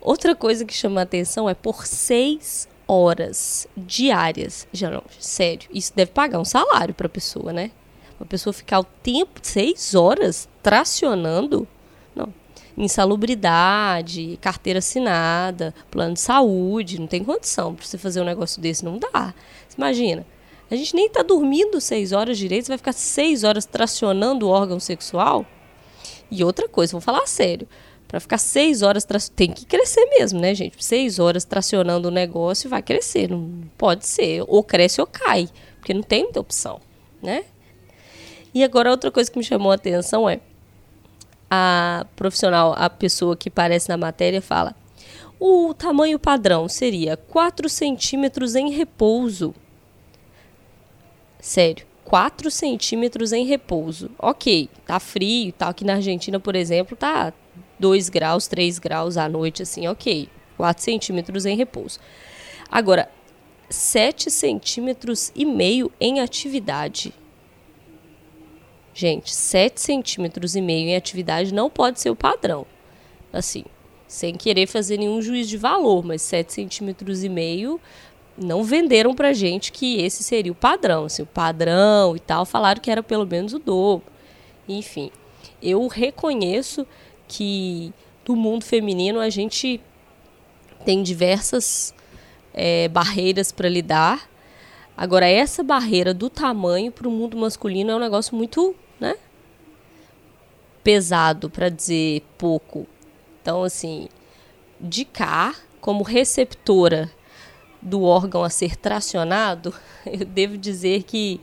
[0.00, 4.66] Outra coisa que chama a atenção é por seis horas diárias.
[4.72, 7.70] Já não, sério, isso deve pagar um salário para a pessoa, né?
[8.18, 11.66] Uma pessoa ficar o tempo, seis horas, tracionando.
[12.14, 12.32] Não.
[12.76, 18.84] Insalubridade, carteira assinada, plano de saúde, não tem condição para você fazer um negócio desse,
[18.84, 19.34] não dá.
[19.68, 20.26] Você imagina,
[20.70, 24.50] a gente nem tá dormindo seis horas direito, você vai ficar seis horas tracionando o
[24.50, 25.44] órgão sexual?
[26.30, 27.68] E outra coisa, vou falar sério.
[28.08, 30.82] Pra ficar seis horas, tra- tem que crescer mesmo, né, gente?
[30.84, 33.28] Seis horas tracionando o negócio vai crescer.
[33.28, 34.44] Não pode ser.
[34.46, 35.48] Ou cresce ou cai.
[35.78, 36.80] Porque não tem muita opção,
[37.20, 37.44] né?
[38.54, 40.40] E agora outra coisa que me chamou a atenção é
[41.50, 44.74] a profissional, a pessoa que aparece na matéria fala
[45.38, 49.54] o tamanho padrão seria 4 centímetros em repouso.
[51.38, 54.10] Sério, 4 centímetros em repouso.
[54.18, 55.68] Ok, tá frio tal.
[55.68, 57.32] Aqui na Argentina, por exemplo, tá
[57.78, 60.30] 2 graus, 3 graus à noite, assim, ok.
[60.56, 61.98] 4 centímetros em repouso.
[62.70, 63.10] Agora,
[63.68, 67.12] 7 centímetros e meio em atividade.
[68.94, 72.64] Gente, 7 centímetros e meio em atividade não pode ser o padrão.
[73.32, 73.64] Assim,
[74.06, 77.80] sem querer fazer nenhum juízo de valor, mas 7 centímetros e meio
[78.38, 81.06] não venderam pra gente que esse seria o padrão.
[81.06, 84.06] Assim, o padrão e tal, falaram que era pelo menos o dobro.
[84.68, 85.10] Enfim,
[85.60, 86.86] eu reconheço
[87.26, 87.92] que
[88.24, 89.80] do mundo feminino a gente
[90.84, 91.92] tem diversas
[92.52, 94.30] é, barreiras para lidar.
[94.96, 99.16] Agora, essa barreira do tamanho para o mundo masculino é um negócio muito né,
[100.82, 102.86] pesado, para dizer pouco.
[103.42, 104.08] Então, assim,
[104.80, 107.10] de cá, como receptora
[107.82, 109.74] do órgão a ser tracionado,
[110.06, 111.40] eu devo dizer que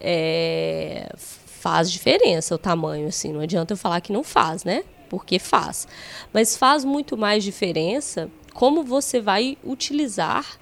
[0.00, 3.32] é, faz diferença o tamanho, assim.
[3.32, 4.82] Não adianta eu falar que não faz, né?
[5.08, 5.86] Porque faz.
[6.32, 10.58] Mas faz muito mais diferença como você vai utilizar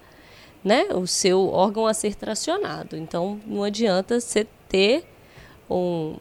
[0.65, 2.97] né, o seu órgão a ser tracionado.
[2.97, 5.05] Então, não adianta você ter
[5.69, 6.17] um,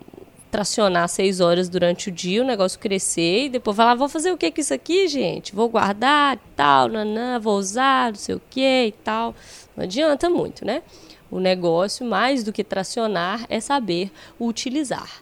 [0.49, 4.37] tracionar seis horas durante o dia, o negócio crescer e depois falar, vou fazer o
[4.37, 5.53] que com isso aqui, gente?
[5.53, 9.35] Vou guardar tal, nanã, vou usar, não sei o que e tal.
[9.75, 10.81] Não adianta muito, né?
[11.29, 15.21] O negócio, mais do que tracionar, é saber utilizar.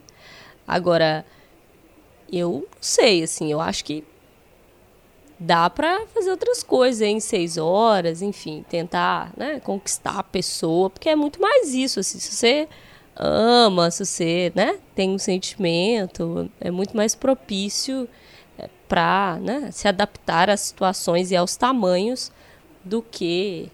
[0.65, 1.26] Agora,
[2.32, 4.03] eu sei, assim, eu acho que
[5.40, 11.10] dá para fazer outras coisas em seis horas, enfim, tentar né, conquistar a pessoa, porque
[11.10, 12.68] é muito mais isso, assim, se você
[13.16, 18.08] ama, se você né, tem um sentimento, é muito mais propício
[18.58, 22.32] é, para né, se adaptar às situações e aos tamanhos
[22.84, 23.70] do que,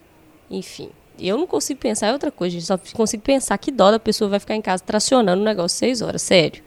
[0.50, 0.90] enfim.
[1.20, 2.66] Eu não consigo pensar em outra coisa, gente.
[2.66, 6.02] Só consigo pensar que dó da pessoa vai ficar em casa tracionando o negócio seis
[6.02, 6.24] horas.
[6.24, 6.64] Sério.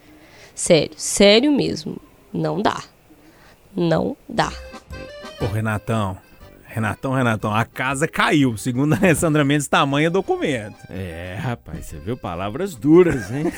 [0.55, 0.93] Sério.
[0.97, 2.01] Sério mesmo.
[2.33, 2.83] Não dá.
[3.75, 4.53] Não dá.
[5.41, 6.17] Ô, Renatão,
[6.65, 8.57] Renatão, Renatão, a casa caiu.
[8.57, 10.77] Segundo a Alessandra Mendes, tamanho é documento.
[10.91, 13.53] É, rapaz, você viu palavras duras, hein?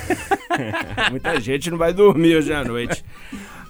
[1.11, 3.03] Muita gente não vai dormir hoje à noite.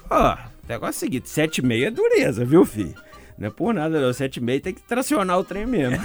[0.09, 0.37] Ó, o
[0.67, 2.93] negócio é o seguinte, sete e meia é dureza, viu, filho?
[3.39, 4.11] Não é por nada, não.
[4.11, 5.97] Sete e meia tem que tracionar o trem mesmo.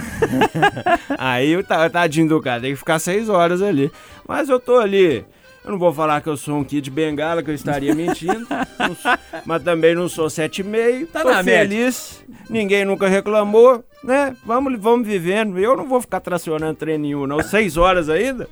[1.19, 3.91] Aí o tadinho do cara tem que ficar seis horas ali.
[4.25, 5.25] Mas eu tô ali
[5.65, 8.45] eu não vou falar que eu sou um kid bengala, que eu estaria mentindo.
[9.01, 11.07] sou, mas também não sou sete e meio.
[11.07, 12.23] Tá tô na feliz.
[12.27, 12.45] Média.
[12.47, 14.35] Ninguém nunca reclamou, né?
[14.45, 15.57] Vamos, vamos vivendo.
[15.57, 17.41] Eu não vou ficar tracionando trem nenhum, não.
[17.41, 18.47] Seis horas ainda.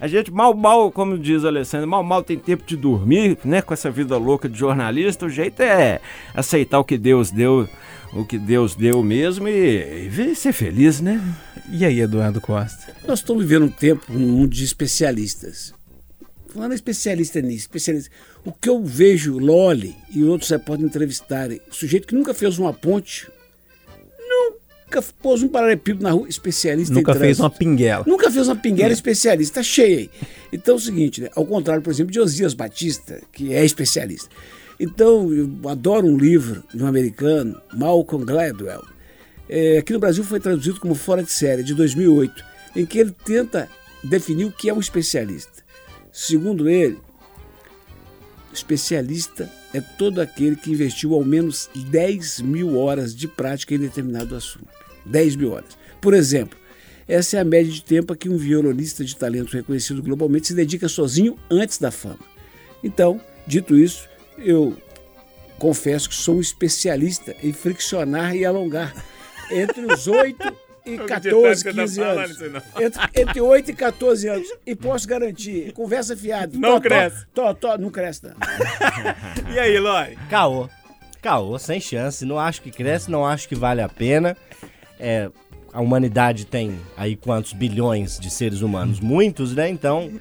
[0.00, 3.62] A gente mal, mal, como diz o Alessandro, mal, mal tem tempo de dormir, né?
[3.62, 5.24] Com essa vida louca de jornalista.
[5.24, 6.00] O jeito é
[6.34, 7.68] aceitar o que Deus deu,
[8.12, 11.22] o que Deus deu mesmo e, e ser feliz, né?
[11.70, 12.92] E aí, Eduardo Costa?
[13.06, 15.75] Nós estamos vivendo um tempo, um mundo de especialistas
[16.56, 18.10] fulano é especialista nisso, especialista.
[18.44, 23.28] O que eu vejo Loli e outros repórteres entrevistarem, sujeito que nunca fez uma ponte,
[24.18, 28.04] nunca pôs um paralelepípedo na rua, especialista Nunca fez uma pinguela.
[28.06, 30.10] Nunca fez uma pinguela, especialista, tá cheio aí.
[30.50, 31.28] Então é o seguinte, né?
[31.36, 34.30] ao contrário, por exemplo, de Osias Batista, que é especialista.
[34.78, 38.84] Então, eu adoro um livro de um americano, Malcolm Gladwell.
[39.48, 42.44] É, aqui no Brasil foi traduzido como Fora de Série, de 2008,
[42.76, 43.68] em que ele tenta
[44.04, 45.65] definir o que é um especialista.
[46.18, 46.98] Segundo ele,
[48.50, 54.34] especialista é todo aquele que investiu ao menos 10 mil horas de prática em determinado
[54.34, 54.66] assunto.
[55.04, 55.76] 10 mil horas.
[56.00, 56.58] Por exemplo,
[57.06, 60.54] essa é a média de tempo a que um violonista de talento reconhecido globalmente se
[60.54, 62.24] dedica sozinho antes da fama.
[62.82, 64.08] Então, dito isso,
[64.38, 64.74] eu
[65.58, 68.94] confesso que sou um especialista em friccionar e alongar
[69.50, 72.40] entre os oito e 14, 15 tá anos.
[72.40, 74.48] Entre, entre 8 e 14 anos.
[74.64, 76.56] E posso garantir, conversa fiada.
[76.56, 77.26] Não tó, cresce.
[77.34, 78.34] Tó, tó, não cresce, não.
[79.52, 80.16] e aí, Loi?
[80.30, 80.68] Caô.
[81.20, 82.24] Caô, sem chance.
[82.24, 84.36] Não acho que cresce, não acho que vale a pena.
[84.98, 85.28] É,
[85.72, 89.00] a humanidade tem aí quantos bilhões de seres humanos?
[89.00, 89.68] Muitos, né?
[89.68, 90.12] Então,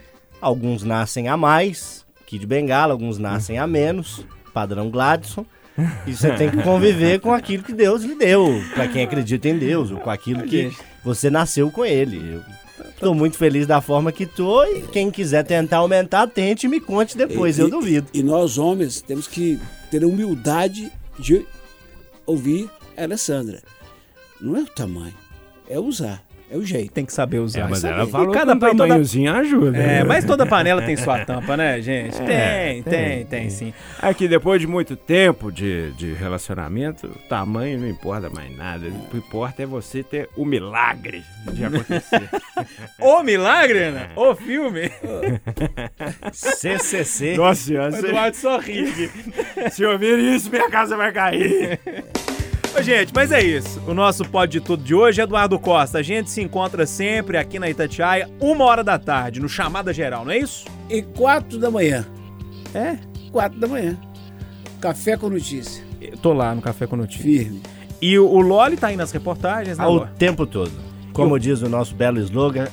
[0.41, 5.45] alguns nascem a mais, que de Bengala, alguns nascem a menos, padrão Gladson.
[6.07, 9.57] E você tem que conviver com aquilo que Deus lhe deu, para quem acredita em
[9.57, 10.71] Deus, ou com aquilo que
[11.03, 12.41] você nasceu com ele.
[12.89, 16.79] Estou muito feliz da forma que tô e quem quiser tentar aumentar, tente e me
[16.79, 18.07] conte depois, e, eu duvido.
[18.13, 19.59] E nós homens temos que
[19.91, 21.45] ter a humildade de
[22.25, 23.61] ouvir a Alessandra.
[24.39, 25.13] Não é o tamanho,
[25.69, 26.23] é usar.
[26.49, 26.91] É o jeito.
[26.91, 27.61] Tem que saber usar.
[27.61, 27.93] É, mas saber.
[27.95, 29.41] ela falou e cada tamanhozinho toda...
[29.41, 29.77] ajuda.
[29.77, 32.21] É, mas toda panela tem sua tampa, né, gente?
[32.21, 33.73] É, tem, tem, tem, tem, sim.
[33.99, 38.87] Aqui, depois de muito tempo de, de relacionamento, tamanho não importa mais nada.
[38.87, 42.29] O que importa é você ter o milagre de acontecer.
[42.99, 44.09] o milagre, né?
[44.15, 44.91] O filme.
[46.31, 47.35] CCC.
[47.35, 47.97] Nossa senhora.
[47.97, 49.09] Eduardo sorri.
[49.71, 51.79] Se ouvir isso, minha casa vai cair.
[52.77, 53.81] Ô, gente, mas é isso.
[53.87, 55.99] O nosso Pode de Tudo de hoje, Eduardo Costa.
[55.99, 60.25] A gente se encontra sempre aqui na Itatiaia, uma hora da tarde, no Chamada Geral,
[60.25, 60.65] não é isso?
[60.89, 62.05] E quatro da manhã.
[62.73, 62.97] É?
[63.31, 63.97] Quatro da manhã.
[64.81, 65.83] Café com notícia.
[66.01, 67.23] Eu tô lá no Café com Notícia.
[67.23, 67.61] Firme.
[68.01, 70.09] E o, o Loli tá aí nas reportagens, né, Ao Loli?
[70.19, 70.71] tempo todo.
[71.13, 71.39] Como Eu...
[71.39, 72.67] diz o nosso belo slogan,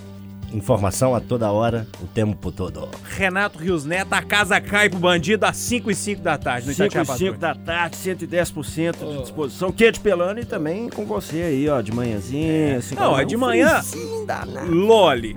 [0.52, 2.88] Informação a toda hora, o tempo todo.
[3.04, 6.74] Renato Rios Neto, a casa cai pro bandido às 5 e 5 da tarde no
[6.74, 7.38] 5 Itatiaia e 5 Patrulha.
[7.38, 9.72] da tarde, 110% de disposição.
[9.72, 12.76] Quente pelando e também com você aí, ó, de manhãzinha.
[12.76, 13.80] assim, Não, é de manhã.
[14.26, 14.70] danado.
[14.70, 15.36] Loli.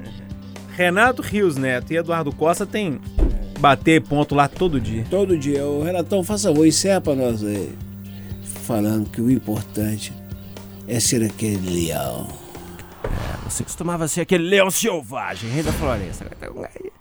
[0.76, 3.00] Renato Rios Neto e Eduardo Costa tem
[3.60, 5.06] bater ponto lá todo dia.
[5.10, 5.66] Todo dia.
[5.66, 7.74] O Renatão, faça favor, encerra pra nós aí.
[8.44, 10.12] Falando que o importante
[10.88, 11.90] é ser aquele
[13.08, 13.40] leão.
[13.50, 16.26] Você costumava ser aquele leão selvagem, rei da floresta.
[16.26, 16.92] Agora tá um gatinho-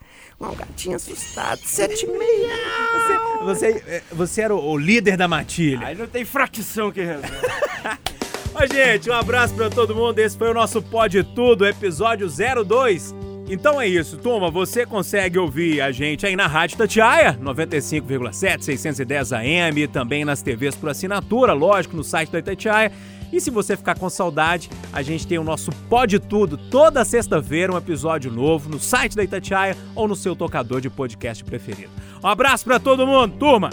[0.40, 3.44] um gatinho assustado, sete e meia.
[3.44, 5.86] Você, é, você era o, o líder da matilha.
[5.86, 7.28] Aí não tem fracção que resolve.
[8.54, 10.18] Ó, gente, um abraço pra todo mundo.
[10.18, 13.14] Esse foi o nosso Pode Tudo, episódio 02.
[13.48, 14.50] Então é isso, turma.
[14.50, 20.40] Você consegue ouvir a gente aí na Rádio Tatiaia, 95,7, 610 AM, e também nas
[20.40, 22.90] TVs por assinatura, lógico, no site da Itatiaia.
[23.34, 27.72] E se você ficar com saudade, a gente tem o nosso Pode Tudo toda sexta-feira,
[27.72, 31.90] um episódio novo no site da Itatiaia ou no seu tocador de podcast preferido.
[32.22, 33.70] Um abraço pra todo mundo, turma!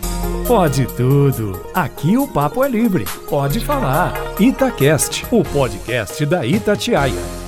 [0.47, 1.63] Pode tudo.
[1.75, 3.05] Aqui o papo é livre.
[3.29, 4.15] Pode falar.
[4.39, 7.40] Itacast, o podcast da Itatiaia.